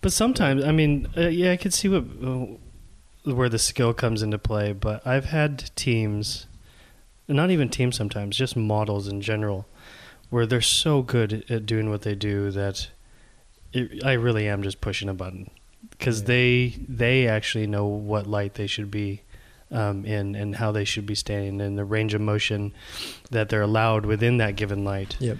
[0.00, 2.46] But sometimes, I mean, uh, yeah, I could see what uh,
[3.34, 4.72] where the skill comes into play.
[4.74, 6.46] But I've had teams,
[7.26, 9.66] not even teams, sometimes just models in general,
[10.28, 12.88] where they're so good at doing what they do that
[13.72, 15.48] it, I really am just pushing a button
[15.90, 16.26] because Yeah.
[16.26, 19.22] they they actually know what light they should be
[19.70, 22.72] um, in and how they should be standing and the range of motion
[23.30, 25.16] that they're allowed within that given light.
[25.20, 25.38] Yep.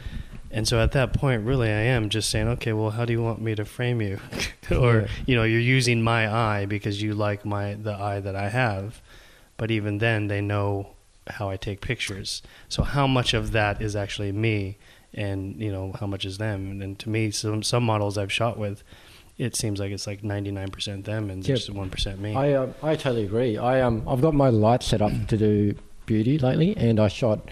[0.50, 3.20] And so at that point, really, I am just saying, okay, well, how do you
[3.22, 4.20] want me to frame you?
[4.70, 5.06] or Yeah.
[5.26, 9.02] you know, you're using my eye because you like my the eye that I have,
[9.56, 10.90] but even then, they know
[11.26, 12.40] how I take pictures.
[12.68, 14.78] So how much of that is actually me,
[15.12, 16.70] and you know, how much is them?
[16.70, 18.84] And, then to me, some some models I've shot with,
[19.38, 21.56] it seems like it's like 99% them and Yep.
[21.56, 22.34] just one percent me.
[22.34, 23.58] I um, I totally agree.
[23.58, 25.74] I um I've got my light set up to do
[26.06, 27.48] beauty lately, and I shot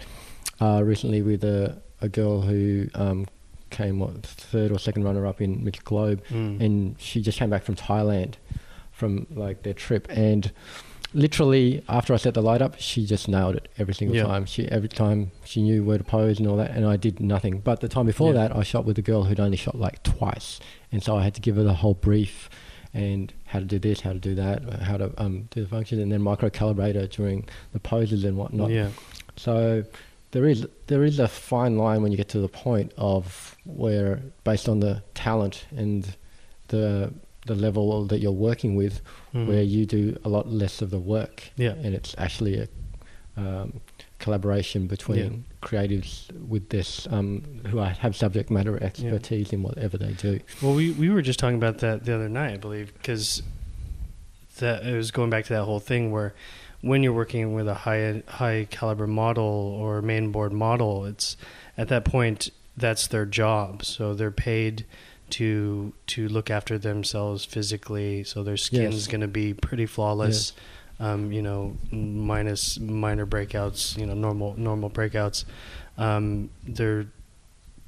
[0.61, 3.27] uh, recently with a a girl who um
[3.69, 6.61] came what third or second runner up in Miss Globe, Mm.
[6.61, 8.35] and she just came back from Thailand
[8.91, 10.51] from like their trip and
[11.13, 14.23] literally after I set the light up she just nailed it every single Yeah.
[14.23, 14.45] time.
[14.45, 17.59] She every time she knew where to pose and all that and I did nothing.
[17.59, 18.47] But the time before Yeah.
[18.47, 20.59] that I shot with a girl who'd only shot like twice.
[20.91, 22.49] And so I had to give her the whole brief
[22.93, 25.99] and how to do this how to do that how to um, do the function
[25.99, 28.69] and then micro calibrate her during the poses and whatnot.
[28.69, 28.89] Yeah,
[29.35, 29.83] so
[30.31, 34.21] there is there is a fine line when you get to the point of where,
[34.43, 36.15] based on the talent and
[36.67, 37.11] the
[37.45, 39.01] the level that you're working with,
[39.33, 39.47] Mhm.
[39.47, 41.73] where you do a lot less of the work, Yeah.
[41.83, 42.67] and it's actually a
[43.35, 43.81] um,
[44.19, 50.39] collaboration between creatives with this um, who have subject matter expertise in whatever they do.
[50.61, 53.41] Well, we we were just talking about that the other night, I believe, because
[54.59, 56.33] that it was going back to that whole thing where
[56.81, 61.35] when you're working with a high high caliber model or main board model, it's
[61.77, 64.85] at that point that's their job, so they're paid
[65.39, 69.07] to to look after themselves physically, so their skin's Yes.
[69.07, 70.53] going to be pretty flawless.
[70.99, 75.43] Um, you know, minus minor breakouts, you know, normal normal breakouts.
[75.97, 77.07] Um, they're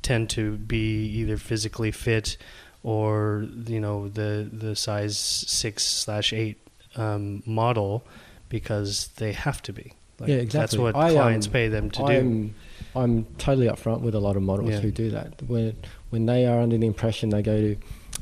[0.01, 2.37] tend to be either physically fit
[2.83, 6.57] or you know the the size six slash eight
[6.95, 8.03] um, model
[8.49, 9.93] because they have to be.
[10.19, 12.05] Like, Yeah, That's what I, clients um, pay them to do.
[12.05, 12.55] I'm,
[12.95, 14.79] I'm totally upfront with a lot of models Yeah.
[14.79, 15.41] who do that.
[15.47, 15.75] When
[16.09, 17.77] when they are under the impression they go to,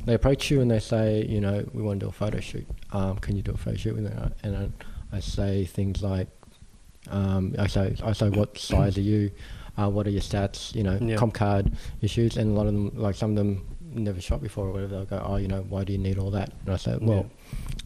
[0.05, 2.67] they approach you and they say, you know, we want to do a photo shoot.
[2.91, 4.11] Um, can you do a photo shoot with me?
[4.43, 4.55] And
[5.11, 6.27] I, I say things like,
[7.09, 9.31] um, I say, I say, what size are you?
[9.77, 10.73] Uh, what are your stats?
[10.75, 11.15] You know, Yeah.
[11.17, 11.71] comp card
[12.01, 14.95] issues, and a lot of them, like some of them, never shot before or whatever,
[14.95, 16.51] they'll go, oh, you know, why do you need all that?
[16.65, 17.29] And I say, well,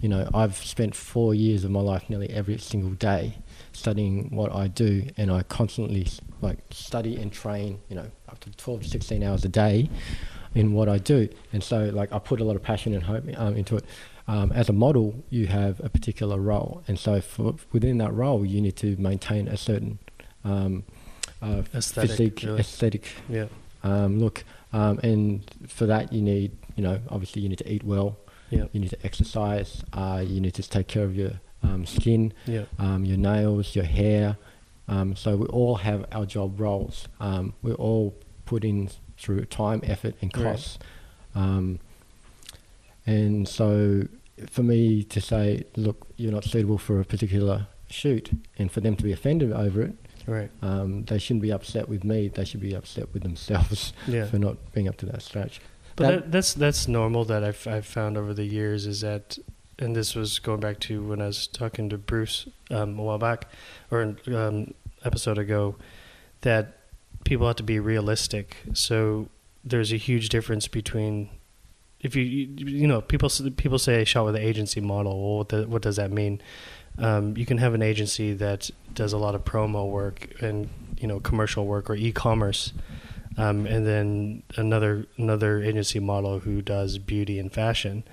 [0.02, 3.38] you know, I've spent four years of my life nearly every single day
[3.74, 6.08] studying what I do, and I constantly
[6.42, 9.90] like study and train, you know, up to 12 to 16 hours a day
[10.54, 11.30] in what I do.
[11.54, 13.86] And so, like, I put a lot of passion and hope um, into it.
[14.28, 18.46] Um, as a model, you have a particular role, and so for, within that role,
[18.46, 20.00] you need to maintain a certain
[20.44, 20.84] um,
[21.42, 22.60] uh, Aesthetic, physique, really.
[22.60, 23.46] aesthetic Yeah.
[23.84, 24.44] um, look.
[24.74, 28.18] Um, and for that, you need, you know, obviously you need to eat well.
[28.50, 28.66] Yeah.
[28.72, 29.84] You need to exercise.
[29.94, 31.34] Uh, you need to take care of your
[31.64, 32.66] um, skin, Yeah.
[32.80, 34.38] um, your nails, your hair.
[34.88, 37.08] Um, so we all have our job roles.
[37.20, 40.44] Um, we're all put in through time, effort, and Right.
[40.44, 40.80] costs.
[41.36, 41.80] Um,
[43.06, 44.08] and so
[44.50, 48.96] for me to say, look, you're not suitable for a particular shoot, and for them
[48.98, 49.96] to be offended over it,
[50.26, 50.50] Right.
[50.62, 52.28] um, they shouldn't be upset with me.
[52.28, 54.26] They should be upset with themselves Yeah.
[54.26, 55.62] for not being up to that stretch.
[55.98, 59.38] But That- that, that's that's normal that I've I've found over the years is that,
[59.80, 63.18] and this was going back to when I was talking to Bruce um, a while
[63.18, 63.50] back,
[63.92, 64.74] or an um,
[65.04, 65.76] episode ago,
[66.42, 66.78] that
[67.26, 68.58] people have to be realistic.
[68.74, 69.28] So
[69.66, 71.30] there's a huge difference between
[72.00, 75.14] if you you, you know people people say shot with an agency model.
[75.20, 76.42] Well, what the, what does that mean?
[77.00, 80.70] Um, you can have an agency that does a lot of promo work and
[81.00, 82.72] you know commercial work or e-commerce
[83.38, 88.04] um, and then another another agency model who does beauty and fashion,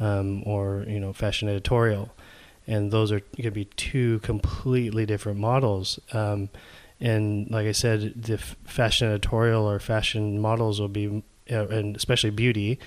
[0.00, 2.14] um, or you know fashion editorial,
[2.66, 5.98] and those are going to be two completely different models.
[6.12, 6.48] Um,
[7.00, 11.96] and like I said, the f- fashion editorial or fashion models will be, uh, and
[11.96, 12.78] especially beauty,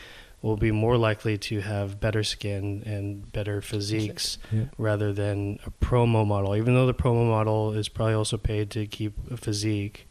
[0.41, 4.65] will be more likely to have better skin and better physiques Yeah.
[4.77, 6.55] rather than a promo model.
[6.55, 10.07] Even though the promo model is probably also paid to keep a physique,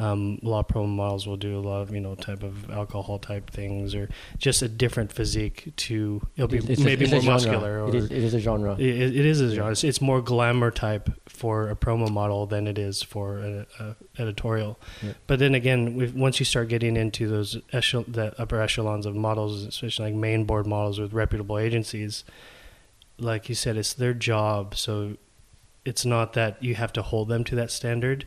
[0.00, 2.70] um, a lot of promo models will do a lot of you know type of
[2.70, 7.22] alcohol type things or just a different physique to it'll be It's maybe a more
[7.22, 8.74] muscular or It is, it is a genre.
[8.78, 8.86] it,
[9.16, 9.72] it is a genre.
[9.72, 13.96] It's, it's more glamour type for a promo model than it is for a, a
[14.20, 14.78] editorial.
[15.02, 15.12] Yeah.
[15.26, 19.14] But then again, we've, once you start getting into those echel- the upper echelons of
[19.16, 22.24] models, especially like main board models with reputable agencies,
[23.18, 24.76] like you said, it's their job.
[24.76, 25.16] So
[25.84, 28.26] it's not that you have to hold them to that standard.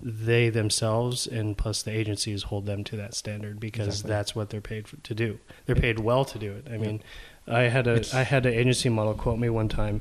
[0.00, 4.08] They themselves and plus the agencies hold them to that standard because Exactly.
[4.10, 5.38] that's what they're paid for, to do.
[5.66, 6.66] They're paid well to do it.
[6.72, 7.02] I mean,
[7.46, 10.00] I had a It's- I had an agency model quote me one time,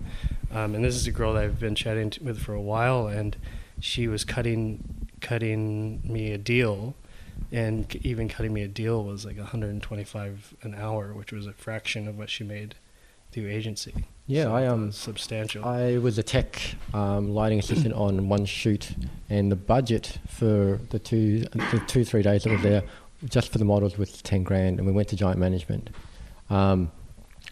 [0.51, 3.35] um, and this is a girl that I've been chatting with for a while, and
[3.79, 6.95] she was cutting cutting me a deal,
[7.51, 11.53] and c- even cutting me a deal was like 125 an hour, which was a
[11.53, 12.73] fraction of what she made
[13.31, 13.93] through agency.
[14.31, 15.65] Yeah, So I it um, substantial.
[15.65, 16.61] I was a tech
[16.93, 18.95] um, lighting assistant on one shoot,
[19.29, 22.83] and the budget for the two the two three days that was there,
[23.25, 25.89] just for the models, was ten grand, and we went to Giant Management.
[26.49, 26.91] Um,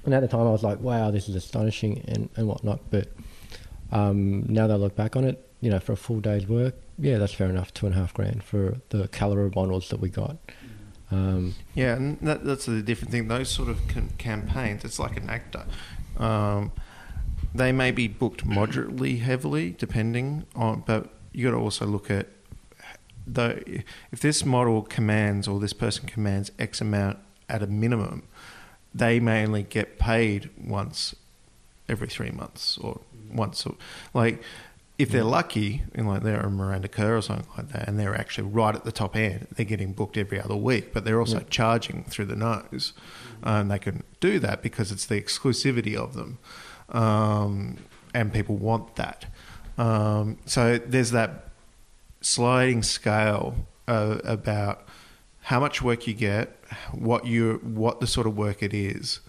[0.05, 2.80] and at the time, I was like, "Wow, this is astonishing," and, and whatnot.
[2.89, 3.09] But
[3.91, 6.75] um, now that I look back on it, you know, for a full day's work,
[6.97, 7.73] yeah, that's fair enough.
[7.73, 10.38] Two and a half grand for the caliber of models that we got.
[11.11, 13.27] Um, Yeah, and that, that's a different thing.
[13.27, 15.65] Those sort of cam- campaigns, it's like an actor.
[16.20, 16.72] Um,
[17.53, 22.28] they may be booked moderately heavily, depending on, but you got to also look at
[23.26, 28.24] the if this model commands or this person commands X amount at a minimum,
[28.93, 31.15] they may only get paid once
[31.88, 33.01] every three months or
[33.32, 33.76] once, or,
[34.13, 34.41] like
[34.99, 38.15] if they're lucky, and like they're a Miranda Kerr or something like that, and they're
[38.15, 41.39] actually right at the top end, they're getting booked every other week, but they're also
[41.39, 41.45] Yeah.
[41.49, 42.91] charging through the nose.
[43.41, 46.37] And they can do that because it's the exclusivity of them.
[46.89, 47.77] Um,
[48.13, 49.25] and people want that.
[49.77, 51.45] Um, so there's that
[52.19, 53.55] sliding scale
[53.87, 54.85] uh, about
[55.43, 59.21] how much work you get, what you what the sort of work it is,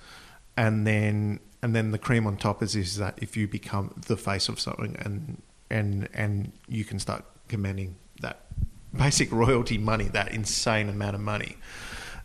[0.57, 4.17] and then and then the cream on top is is that if you become the
[4.17, 5.41] face of something and
[5.71, 8.47] and and you can start commanding that
[8.97, 11.57] basic royalty money, that insane amount of money.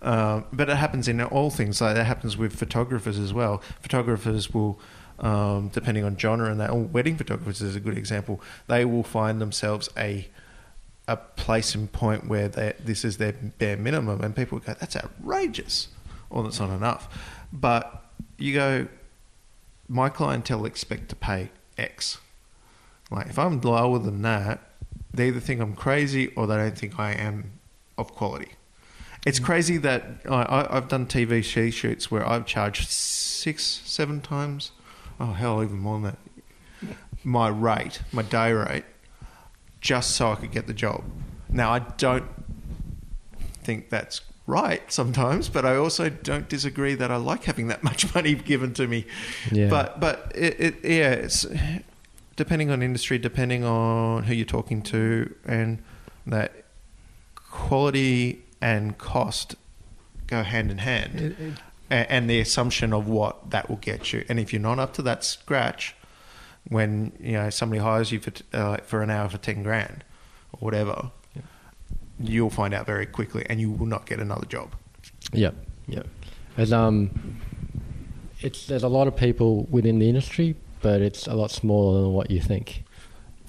[0.02, 1.82] Um, but it happens in all things.
[1.82, 3.62] Like that happens with photographers as well.
[3.82, 4.80] Photographers will,
[5.20, 8.42] um, depending on genre, and that wedding photographers is a good example.
[8.68, 10.28] They will find themselves a
[11.08, 14.96] a place and point where they, this is their bare minimum, and people go, "That's
[14.96, 15.88] outrageous,"
[16.30, 17.08] or "That's not enough."
[17.54, 18.04] But
[18.38, 18.88] you go,
[19.88, 22.20] my clientele expect to pay X.
[23.12, 24.60] Like if I'm lower than that,
[25.14, 27.52] they either think I'm crazy or they don't think I am
[27.98, 28.52] of quality.
[29.26, 29.46] It's mm.
[29.46, 34.72] crazy that I, I've done TV shoots where I've charged six, seven times,
[35.20, 36.16] oh hell, even more than
[36.82, 38.86] that, my rate, my day rate,
[39.82, 41.04] just so I could get the job.
[41.50, 42.30] Now I don't
[43.64, 48.14] think that's right sometimes, but I also don't disagree that I like having that much
[48.14, 49.06] money given to me.
[49.52, 49.70] Yeah.
[49.70, 51.46] But but it, it yeah, it's
[52.36, 55.82] depending on industry, depending on who you're talking to, and
[56.28, 56.66] that
[57.36, 59.56] quality and cost
[60.28, 61.54] go hand in hand, It- it-
[61.92, 64.26] A- and the assumption of what that will get you.
[64.28, 65.94] And if you're not up to that scratch,
[66.68, 70.04] when you know somebody hires you for t- uh, for an hour for ten grand
[70.52, 71.44] or whatever, Yeah.
[72.20, 74.74] you'll find out very quickly, and you will not get another job.
[75.32, 75.54] Yep,
[75.88, 76.08] yep.
[76.56, 77.12] There's um,
[78.42, 80.56] it's there's a lot of people within the industry,
[80.86, 82.84] but it's a lot smaller than what you think.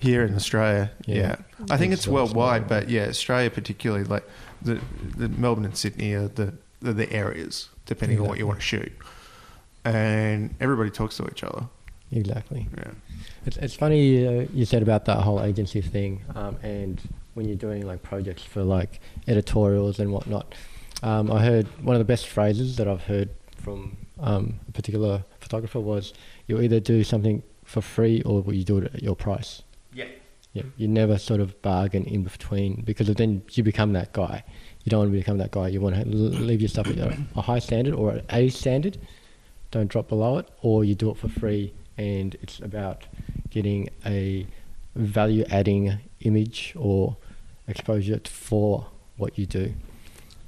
[0.01, 1.37] Here in Australia, yeah, Yeah.
[1.75, 2.81] I think It's it's worldwide, small.
[2.81, 4.25] but yeah, Australia particularly, like
[4.63, 4.75] the
[5.23, 6.49] the Melbourne and Sydney are the
[6.81, 8.93] the, the areas depending on what you want to shoot,
[9.85, 11.67] and everybody talks to each other.
[12.13, 12.67] Exactly.
[12.77, 12.93] Yeah,
[13.47, 17.01] It's it's funny uh, you said about that whole agency thing, um, and
[17.35, 20.55] when you're doing like projects for like editorials and whatnot.
[21.03, 23.29] Um, I heard one of the best phrases that I've heard
[23.65, 26.15] from um, a particular photographer was,
[26.47, 29.63] "You either do something for free or you do it at your price."
[29.95, 30.05] yeah,
[30.53, 34.43] Yeah, you never sort of bargain in between because then you become that guy.
[34.85, 35.69] You don't want to become that guy.
[35.69, 38.97] You want to leave your stuff at a- a high standard or at a standard.
[39.71, 43.05] Don't drop below it, or you do it for free, and it's about
[43.51, 44.47] getting a
[44.95, 47.17] value-adding image or
[47.69, 48.87] exposure for
[49.17, 49.75] what you do.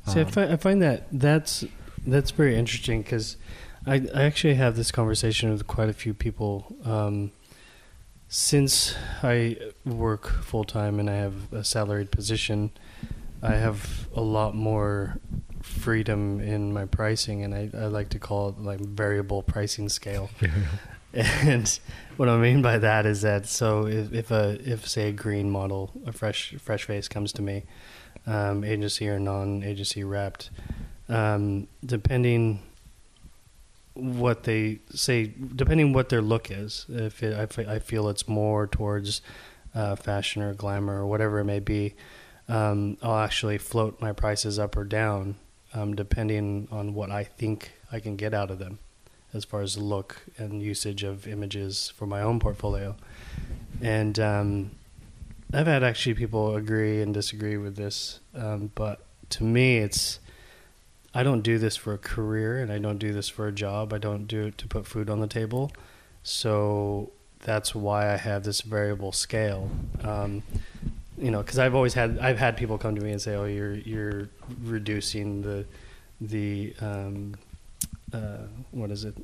[0.06, 1.64] See, I, Um, find, I find that that's
[2.06, 3.36] that's very interesting because
[3.88, 6.76] I, I actually have this conversation with quite a few people.
[6.84, 7.32] Um,
[8.28, 12.70] since I work full time and I have a salaried position,
[13.42, 15.18] I have a lot more
[15.62, 20.30] freedom in my pricing, and I, I like to call it like variable pricing scale.
[21.14, 21.80] And
[22.18, 25.50] what I mean by that is that so if, if a if say a green
[25.50, 27.64] model, a fresh fresh face comes to me,
[28.26, 30.50] um, agency or non-agency wrapped,
[31.08, 32.60] um, depending
[33.98, 36.86] what they say, depending what their look is.
[36.88, 39.20] If it, I, I feel it's more towards
[39.74, 41.94] uh, fashion or glamour or whatever it may be,
[42.48, 45.36] um, I'll actually float my prices up or down
[45.74, 48.78] um, depending on what I think I can get out of them
[49.34, 52.96] as far as look and usage of images for my own portfolio.
[53.82, 54.70] And um,
[55.52, 60.20] I've had actually people agree and disagree with this, um, but to me, it's
[61.18, 63.92] I don't do this for a career and I don't do this for a job.
[63.92, 65.72] I don't do it to put food on the table.
[66.22, 67.10] So
[67.40, 69.68] that's why I have this variable scale.
[70.04, 70.44] Um,
[71.18, 73.46] you know, because I've always had I've had people come to me and say, "Oh,
[73.46, 74.28] you're you're
[74.62, 75.64] reducing the
[76.20, 77.34] the um,
[78.12, 79.16] uh, what is it?"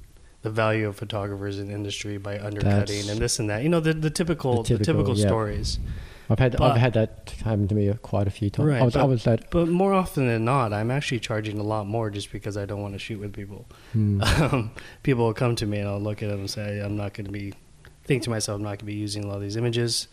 [0.42, 3.62] The value of photographers in the industry by undercutting That's- and this and that.
[3.62, 5.26] You know, the, the typical The the typical, typical, yeah.
[5.28, 5.78] stories.
[6.30, 8.68] I've had But- I've had that happen to me quite a few times.
[8.68, 9.50] Right, I was I but- was that.
[9.50, 12.80] But more often than not, I'm actually charging a lot more just because I don't
[12.82, 13.66] want to shoot with people.
[13.92, 14.22] Hmm.
[14.40, 14.70] Um,
[15.02, 17.26] people will come to me and I'll look at them and say, I'm not going
[17.26, 17.52] to be,
[18.04, 20.08] think to myself, I'm not going to be using a lot of these images.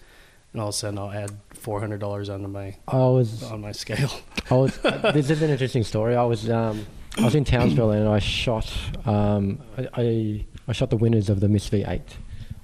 [0.53, 4.11] And all of a sudden I'll add $400 onto my, I was on my scale.
[4.51, 4.77] I was.
[4.79, 6.15] this is an interesting story.
[6.15, 6.49] I was.
[6.49, 6.85] Um,
[7.17, 8.71] I was in Townsville and I shot.
[9.05, 12.01] Um, I, I I shot the winners of the Miss V8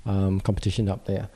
[0.06, 1.30] um, competition up there,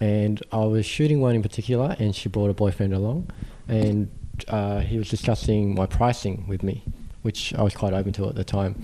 [0.00, 3.30] and I was shooting one in particular, and she brought a boyfriend along,
[3.68, 4.10] and
[4.48, 6.82] uh, he was discussing my pricing with me,
[7.22, 8.82] which I was quite open to at the time,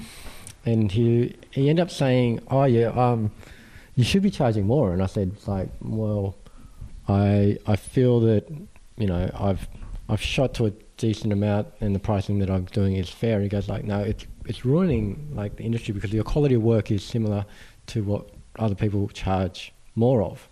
[0.65, 3.31] and he he ended up saying, "Oh yeah, um,
[3.95, 6.37] you should be charging more," and I said, "Like, well,
[7.09, 8.49] I I feel that
[8.97, 9.69] you know I've
[10.09, 13.35] I've shot to a decent amount and the pricing that I'm doing is fair.
[13.35, 16.63] And he goes like, no, it's it's ruining like the industry because your quality of
[16.63, 17.45] work is similar
[17.89, 20.49] to what other people charge more of.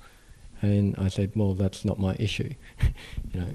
[0.65, 2.51] And I said, well, that's not my issue.
[3.33, 3.49] you know,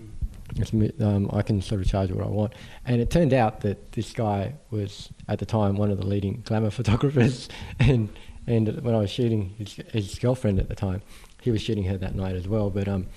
[1.05, 2.53] um, I can sort of charge what I want.
[2.85, 6.41] And it turned out that this guy was at the time one of the leading
[6.45, 7.49] glamour photographers,
[7.79, 8.09] and
[8.47, 11.03] and when I was shooting his, his girlfriend at the time,
[11.41, 12.71] he was shooting her that night as well.
[12.71, 13.07] But um,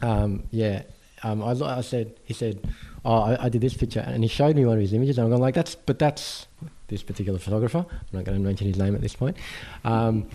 [0.00, 0.82] um, yeah,
[1.24, 2.60] um, I, I said, he said,
[3.04, 5.24] oh, I, I did this picture, and he showed me one of his images, and
[5.24, 6.46] I'm going like, that's, but that's
[6.88, 7.86] this particular photographer.
[7.90, 9.36] I'm not going to mention his name at this point.
[9.84, 10.28] Um,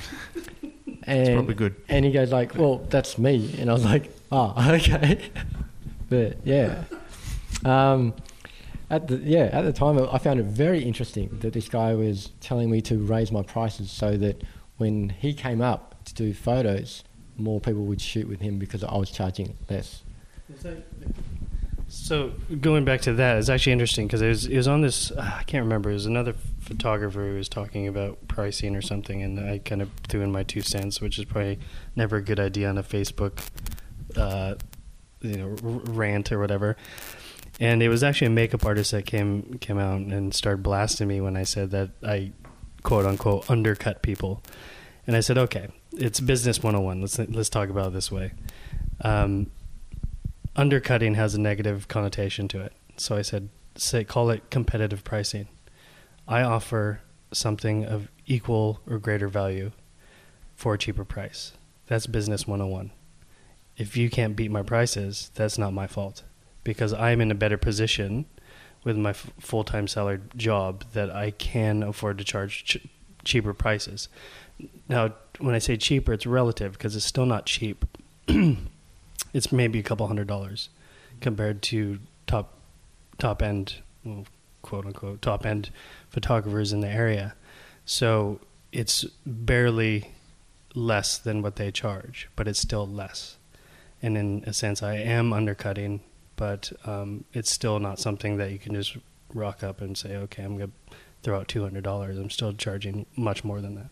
[1.10, 1.76] and, It's probably good.
[1.90, 5.30] And he goes like, well, that's me, and I was like, oh, okay,
[6.10, 6.84] but yeah.
[7.66, 8.14] Um,
[8.90, 12.32] at the yeah, at the time, I found it very interesting that this guy was
[12.42, 14.44] telling me to raise my prices so that
[14.78, 17.04] when he came up to do photos,
[17.38, 20.04] more people would shoot with him because I was charging less.
[20.60, 20.82] So
[22.62, 25.12] going back to that, it's actually interesting because it was, it was on this.
[25.12, 25.90] Uh, I can't remember.
[25.90, 29.90] It was another photographer who was talking about pricing or something, and I kind of
[30.08, 31.60] threw in my two cents, which is probably
[31.96, 33.44] never a good idea on a Facebook,
[34.16, 34.56] uh,
[35.22, 36.78] you know, r- rant or whatever.
[37.60, 41.22] And it was actually a makeup artist that came came out and started blasting me
[41.22, 42.32] when I said that I
[42.84, 44.44] quote unquote undercut people.
[45.08, 47.02] And I said, okay, it's business 101.
[47.02, 48.32] Let's let's talk about it this way.
[49.02, 49.52] Um,
[50.56, 52.74] undercutting has a negative connotation to it.
[52.98, 55.48] So I said, say call it competitive pricing.
[56.28, 59.72] I offer something of equal or greater value
[60.56, 61.54] for a cheaper price.
[61.88, 62.92] That's business 101.
[63.78, 66.24] If you can't beat my prices, that's not my fault
[66.64, 68.26] because I'm in a better position
[68.84, 72.88] with my f- full-time salaried job that I can afford to charge ch-
[73.24, 74.10] cheaper prices.
[74.88, 77.86] Now, when I say cheaper, it's relative because it's still not cheap.
[79.34, 80.70] it's maybe a couple hundred dollars
[81.22, 82.54] compared to top
[83.18, 84.26] top end, well,
[84.62, 85.70] quote unquote, top end
[86.10, 87.36] photographers in the area.
[87.86, 88.40] So
[88.72, 90.12] it's barely
[90.76, 93.38] less than what they charge, but it's still less.
[94.02, 96.02] And in a sense, I am undercutting,
[96.36, 98.98] but um, it's still not something that you can just
[99.34, 102.10] rock up and say, okay, I'm going to throw out $200.
[102.18, 103.90] I'm still charging much more than that.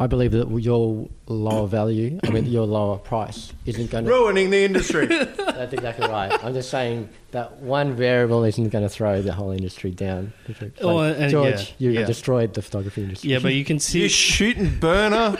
[0.00, 4.10] I believe that your lower value, I mean your lower price, isn't going to.
[4.10, 5.04] Ruining the industry.
[5.36, 6.32] That's exactly right.
[6.42, 10.32] I'm just saying that one variable isn't going to throw the whole industry down.
[10.58, 12.06] Like, Oh, uh, and- George, yeah, you yeah.
[12.06, 13.30] destroyed the photography industry.
[13.30, 14.00] Yeah, but you can see.
[14.00, 15.36] you shooting burner.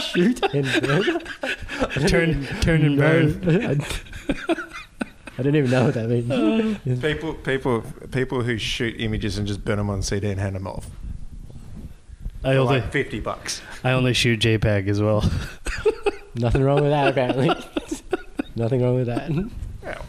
[0.00, 1.20] shoot and burn.
[2.08, 3.84] turn, turn and burn.
[5.38, 7.02] I don't even know what that means.
[7.02, 10.66] People, people, people who shoot images and just burn them on CD and hand them
[10.66, 10.88] off.
[12.44, 13.62] I only, like fifty bucks.
[13.84, 15.22] I only shoot JPEG as well.
[16.34, 17.48] Nothing wrong with that, apparently.
[18.56, 19.30] Nothing wrong with that.
[19.82, 20.04] Well,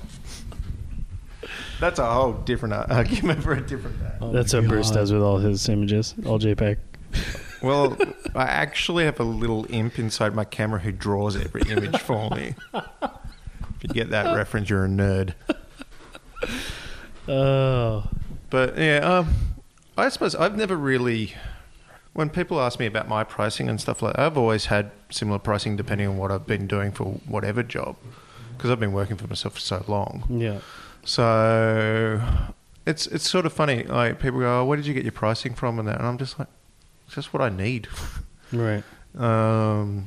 [1.79, 4.11] that's a whole different argument for a different day.
[4.21, 6.77] Oh That's my what Bruce does with all his images, all JPEG.
[7.61, 7.97] Well,
[8.35, 12.55] I actually have a little imp inside my camera who draws every image for me.
[12.73, 15.33] If you get that reference, you're a nerd.
[17.27, 18.09] Oh,
[18.49, 19.33] But yeah, um,
[19.97, 21.33] I suppose I've never really.
[22.13, 25.39] When people ask me about my pricing and stuff like, that, I've always had similar
[25.39, 27.95] pricing depending on what I've been doing for whatever job,
[28.55, 30.23] because I've been working for myself for so long.
[30.29, 30.59] yeah.
[31.05, 32.21] So
[32.85, 33.83] it's it's sort of funny.
[33.83, 36.17] Like people go, oh, "Where did you get your pricing from?" and that, and I'm
[36.17, 36.47] just like,
[37.05, 37.87] "It's just what I need."
[38.53, 38.83] Right,
[39.17, 40.05] Um,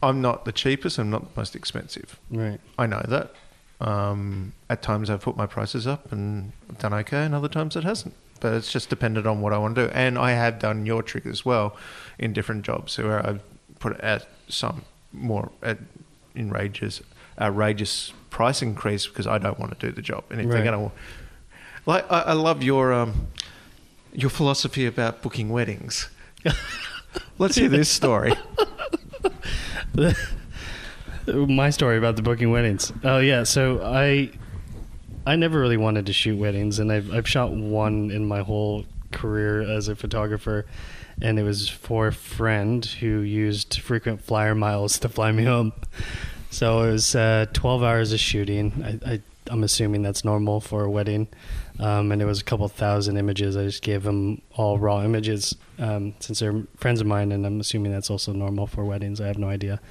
[0.00, 0.96] I'm not the cheapest.
[0.98, 2.20] I'm not the most expensive.
[2.30, 2.60] right.
[2.78, 3.32] I know that.
[3.80, 7.82] Um, at times I've put my prices up and done okay, and other times it
[7.82, 8.14] hasn't.
[8.40, 9.92] But it's just dependent on what I want to do.
[9.94, 11.76] And I have done your trick as well
[12.18, 13.40] in different jobs where I've
[13.78, 14.82] put it at some
[15.12, 15.78] more at
[16.38, 17.02] outrageous,
[17.40, 20.24] outrageous price increase because I don't want to do the job.
[20.30, 20.94] And if they're going to,
[21.86, 23.28] like, I, I love your um,
[24.12, 26.08] your philosophy about booking weddings.
[27.38, 28.34] Let's hear this story.
[31.26, 32.92] My story about the booking weddings.
[33.02, 34.30] Oh yeah, so I
[35.26, 38.86] I never really wanted to shoot weddings, and I've I've shot one in my whole
[39.10, 40.66] career as a photographer,
[41.20, 45.72] and it was for a friend who used frequent flyer miles to fly me home.
[46.50, 49.00] So it was uh, twelve hours of shooting.
[49.04, 49.20] I, I
[49.50, 51.28] I'm assuming that's normal for a wedding,
[51.78, 53.56] um, and it was a couple thousand images.
[53.56, 57.60] I just gave them all raw images um, since they're friends of mine, and I'm
[57.60, 59.20] assuming that's also normal for weddings.
[59.20, 59.80] I have no idea.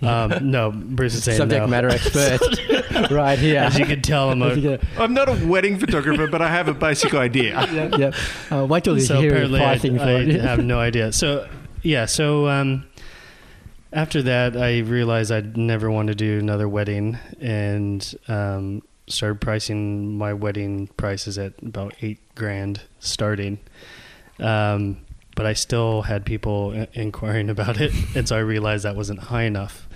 [0.00, 1.66] Um, no, Bruce is saying Subject no.
[1.66, 2.40] matter expert,
[3.10, 3.58] right here.
[3.58, 6.40] As you can tell, I'm As a, you can- I'm not a wedding photographer, but
[6.40, 7.66] I have a basic idea.
[7.72, 8.14] yep, yep.
[8.48, 11.10] Uh, wait till you so hear apparently pricing I, for I have no idea.
[11.12, 11.48] So
[11.82, 12.84] yeah, so um,
[13.92, 20.16] after that, I realized I'd never want to do another wedding, and um, started pricing
[20.16, 23.58] my wedding prices at about eight grand starting.
[24.38, 24.98] Um,
[25.34, 29.44] but I still had people inquiring about it, and so I realized that wasn't high
[29.44, 29.88] enough.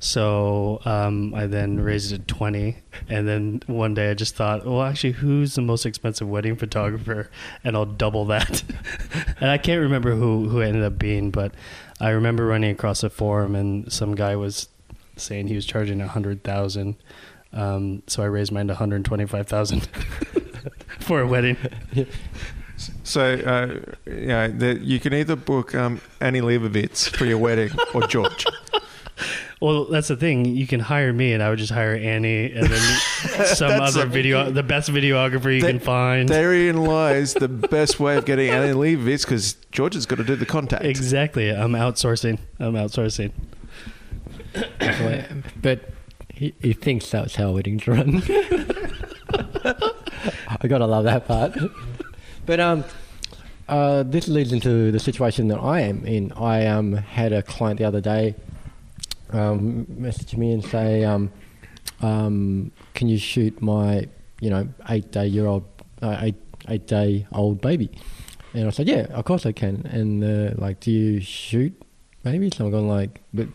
[0.00, 2.78] So um, I then raised it to twenty,
[3.08, 7.30] and then one day I just thought, well, actually, who's the most expensive wedding photographer?
[7.62, 8.64] And I'll double that.
[9.40, 11.54] and I can't remember who who ended up being, but
[12.00, 14.68] I remember running across a forum, and some guy was
[15.16, 16.96] saying he was charging a hundred thousand.
[17.52, 19.80] Um, so I raised mine to one hundred twenty-five thousand
[21.00, 21.56] for a wedding.
[23.02, 28.06] So, uh, yeah, the, you can either book um, Annie Leibovitz for your wedding or
[28.06, 28.46] George.
[29.60, 30.44] Well, that's the thing.
[30.44, 32.78] You can hire me, and I would just hire Annie, and then
[33.46, 36.28] some That's other a- video, the best videographer you That- can find.
[36.28, 40.36] Therein lies the best way of getting Annie Leibovitz because George has got to do
[40.36, 40.84] the contact.
[40.84, 41.50] Exactly.
[41.50, 42.38] I'm outsourcing.
[42.60, 43.32] I'm outsourcing.
[45.60, 45.80] but
[46.32, 48.22] he, he thinks that's how weddings run.
[50.60, 51.56] I gotta love that part.
[52.46, 52.84] But um,
[53.68, 56.32] uh, this leads into the situation that I am in.
[56.32, 58.34] I um had a client the other day
[59.30, 61.30] um, message me and say, um,
[62.00, 64.08] um, "Can you shoot my,
[64.40, 65.64] you know, eight day year old,
[66.02, 66.36] uh, eight
[66.68, 67.90] eight day old baby?"
[68.54, 71.74] And I said, "Yeah, of course I can." And uh, like, do you shoot
[72.22, 72.56] babies?
[72.56, 73.48] So I'm going like, but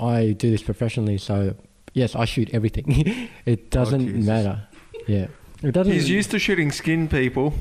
[0.00, 1.54] I do this professionally, so
[1.92, 3.28] yes, I shoot everything.
[3.46, 4.26] it doesn't Jesus.
[4.26, 4.62] matter.
[5.06, 5.26] Yeah,
[5.62, 5.92] it doesn't.
[5.92, 7.54] He's used to shooting skin people.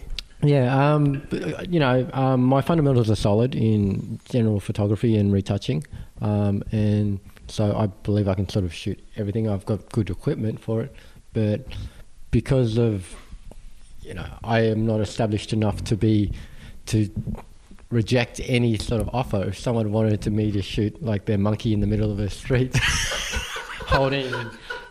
[0.43, 5.33] Yeah, um, but, uh, you know, um, my fundamentals are solid in general photography and
[5.33, 5.83] retouching,
[6.21, 9.47] um, and so I believe I can sort of shoot everything.
[9.49, 10.93] I've got good equipment for it,
[11.33, 11.61] but
[12.31, 13.15] because of,
[14.01, 16.31] you know, I am not established enough to be
[16.87, 17.09] to
[17.89, 19.43] reject any sort of offer.
[19.45, 22.29] If someone wanted to me to shoot like their monkey in the middle of a
[22.29, 22.75] street,
[23.87, 24.31] holding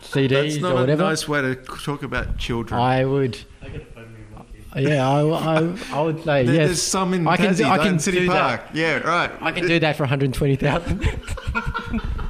[0.01, 2.79] CDs That's not or a whatever, nice way to talk about children.
[2.79, 3.37] I would.
[3.61, 4.89] I gotta find me a monkey.
[4.89, 6.65] Yeah, I, I, I would say There- yes.
[6.67, 8.67] There's some in I can Tassie, I can City do Park.
[8.67, 8.75] that.
[8.75, 9.31] Yeah, right.
[9.41, 11.01] I can do that for 120,000.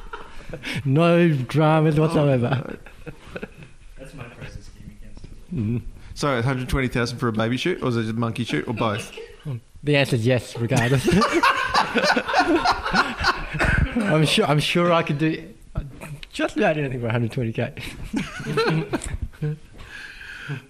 [0.84, 2.78] no dramas whatsoever.
[3.98, 5.54] That's my pricing scheme against it.
[5.54, 5.82] Mm.
[6.14, 9.12] So, 120,000 for a baby shoot, or is it a monkey shoot, or both?
[9.84, 11.08] The answer is yes, regardless.
[13.96, 14.46] I'm sure.
[14.46, 15.54] I'm sure I could do
[16.32, 17.80] just about anything for 120k.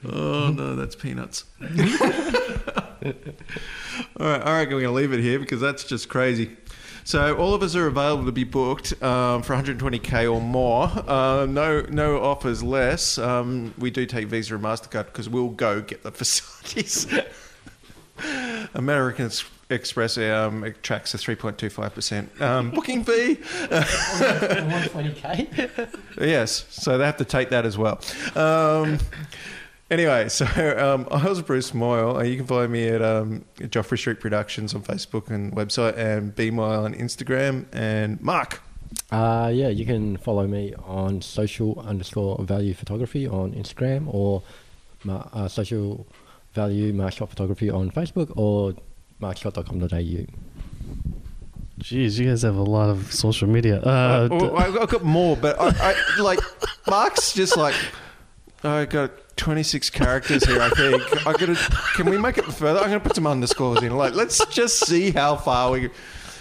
[0.04, 1.44] Oh no, that's peanuts.
[1.60, 1.68] all
[4.18, 6.56] right, all right, we're going to leave it here because that's just crazy.
[7.08, 10.92] So all of us are available to be booked um, for 120k or more.
[11.08, 13.16] Uh, no, no offers less.
[13.16, 17.06] Um, we do take Visa and Mastercard because we'll go get the facilities.
[18.74, 19.30] American
[19.70, 23.36] Express um, attracts a 3.25% um, booking fee.
[23.36, 25.88] 120k.
[26.20, 28.02] Yes, so they have to take that as well.
[28.34, 28.98] Um,
[29.90, 30.44] anyway, so
[30.78, 32.16] um, I was Bruce Moyle.
[32.18, 36.34] Uh, You can follow me at um, Joffrey Street Productions on Facebook and website, and
[36.34, 37.66] B Moyle on Instagram.
[37.72, 38.60] And Mark,
[39.10, 44.42] Uh, yeah, you can follow me on social underscore value photography on Instagram or
[45.04, 46.06] ma- uh, social
[46.54, 48.74] value markshot photography on Facebook or
[49.20, 50.24] markshot.com.au.
[51.80, 53.80] Jeez, you guys have a lot of social media.
[53.80, 56.40] Uh, Uh, well, I- I've got more, but I, I like
[56.88, 57.74] Mark's just like
[58.64, 60.60] I got 26 characters here.
[60.60, 61.54] I think I got to.
[61.94, 62.80] Can we make it further?
[62.80, 63.96] I'm going to put some underscores in.
[63.96, 65.90] Like, let's just see how far we.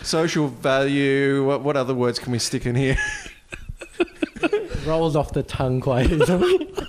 [0.04, 1.46] Social value.
[1.46, 2.98] What, what other words can we stick in here?
[4.86, 6.74] Rolls off the tongue quite easily.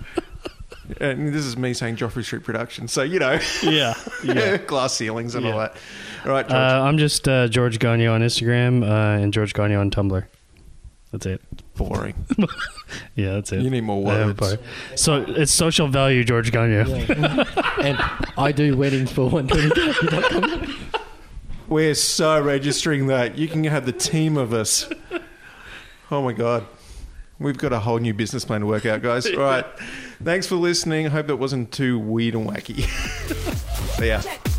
[1.00, 2.88] And this is me saying Joffrey Street Production.
[2.88, 3.94] So, you know, yeah,
[4.24, 4.56] yeah.
[4.66, 5.76] glass ceilings and all that.
[6.24, 9.90] All right, Uh, I'm just uh, George Ganio on Instagram uh, and George Ganio on
[9.90, 10.24] Tumblr.
[11.12, 11.42] That's it.
[11.78, 12.14] Boring.
[13.14, 13.60] Yeah, that's it.
[13.60, 14.56] You need more I words.
[14.94, 16.86] So it's social value, George Ganio.
[16.88, 17.44] Yeah.
[17.82, 17.98] and
[18.38, 20.74] I do weddings for 120k.
[21.68, 23.36] We're so registering that.
[23.36, 24.88] You can have the team of us.
[26.10, 26.64] Oh my God.
[27.38, 29.26] We've got a whole new business plan to work out, guys.
[29.26, 29.66] All right.
[30.22, 31.06] Thanks for listening.
[31.06, 32.84] I hope that wasn't too weird and wacky.
[33.98, 34.20] See ya.
[34.20, 34.57] Check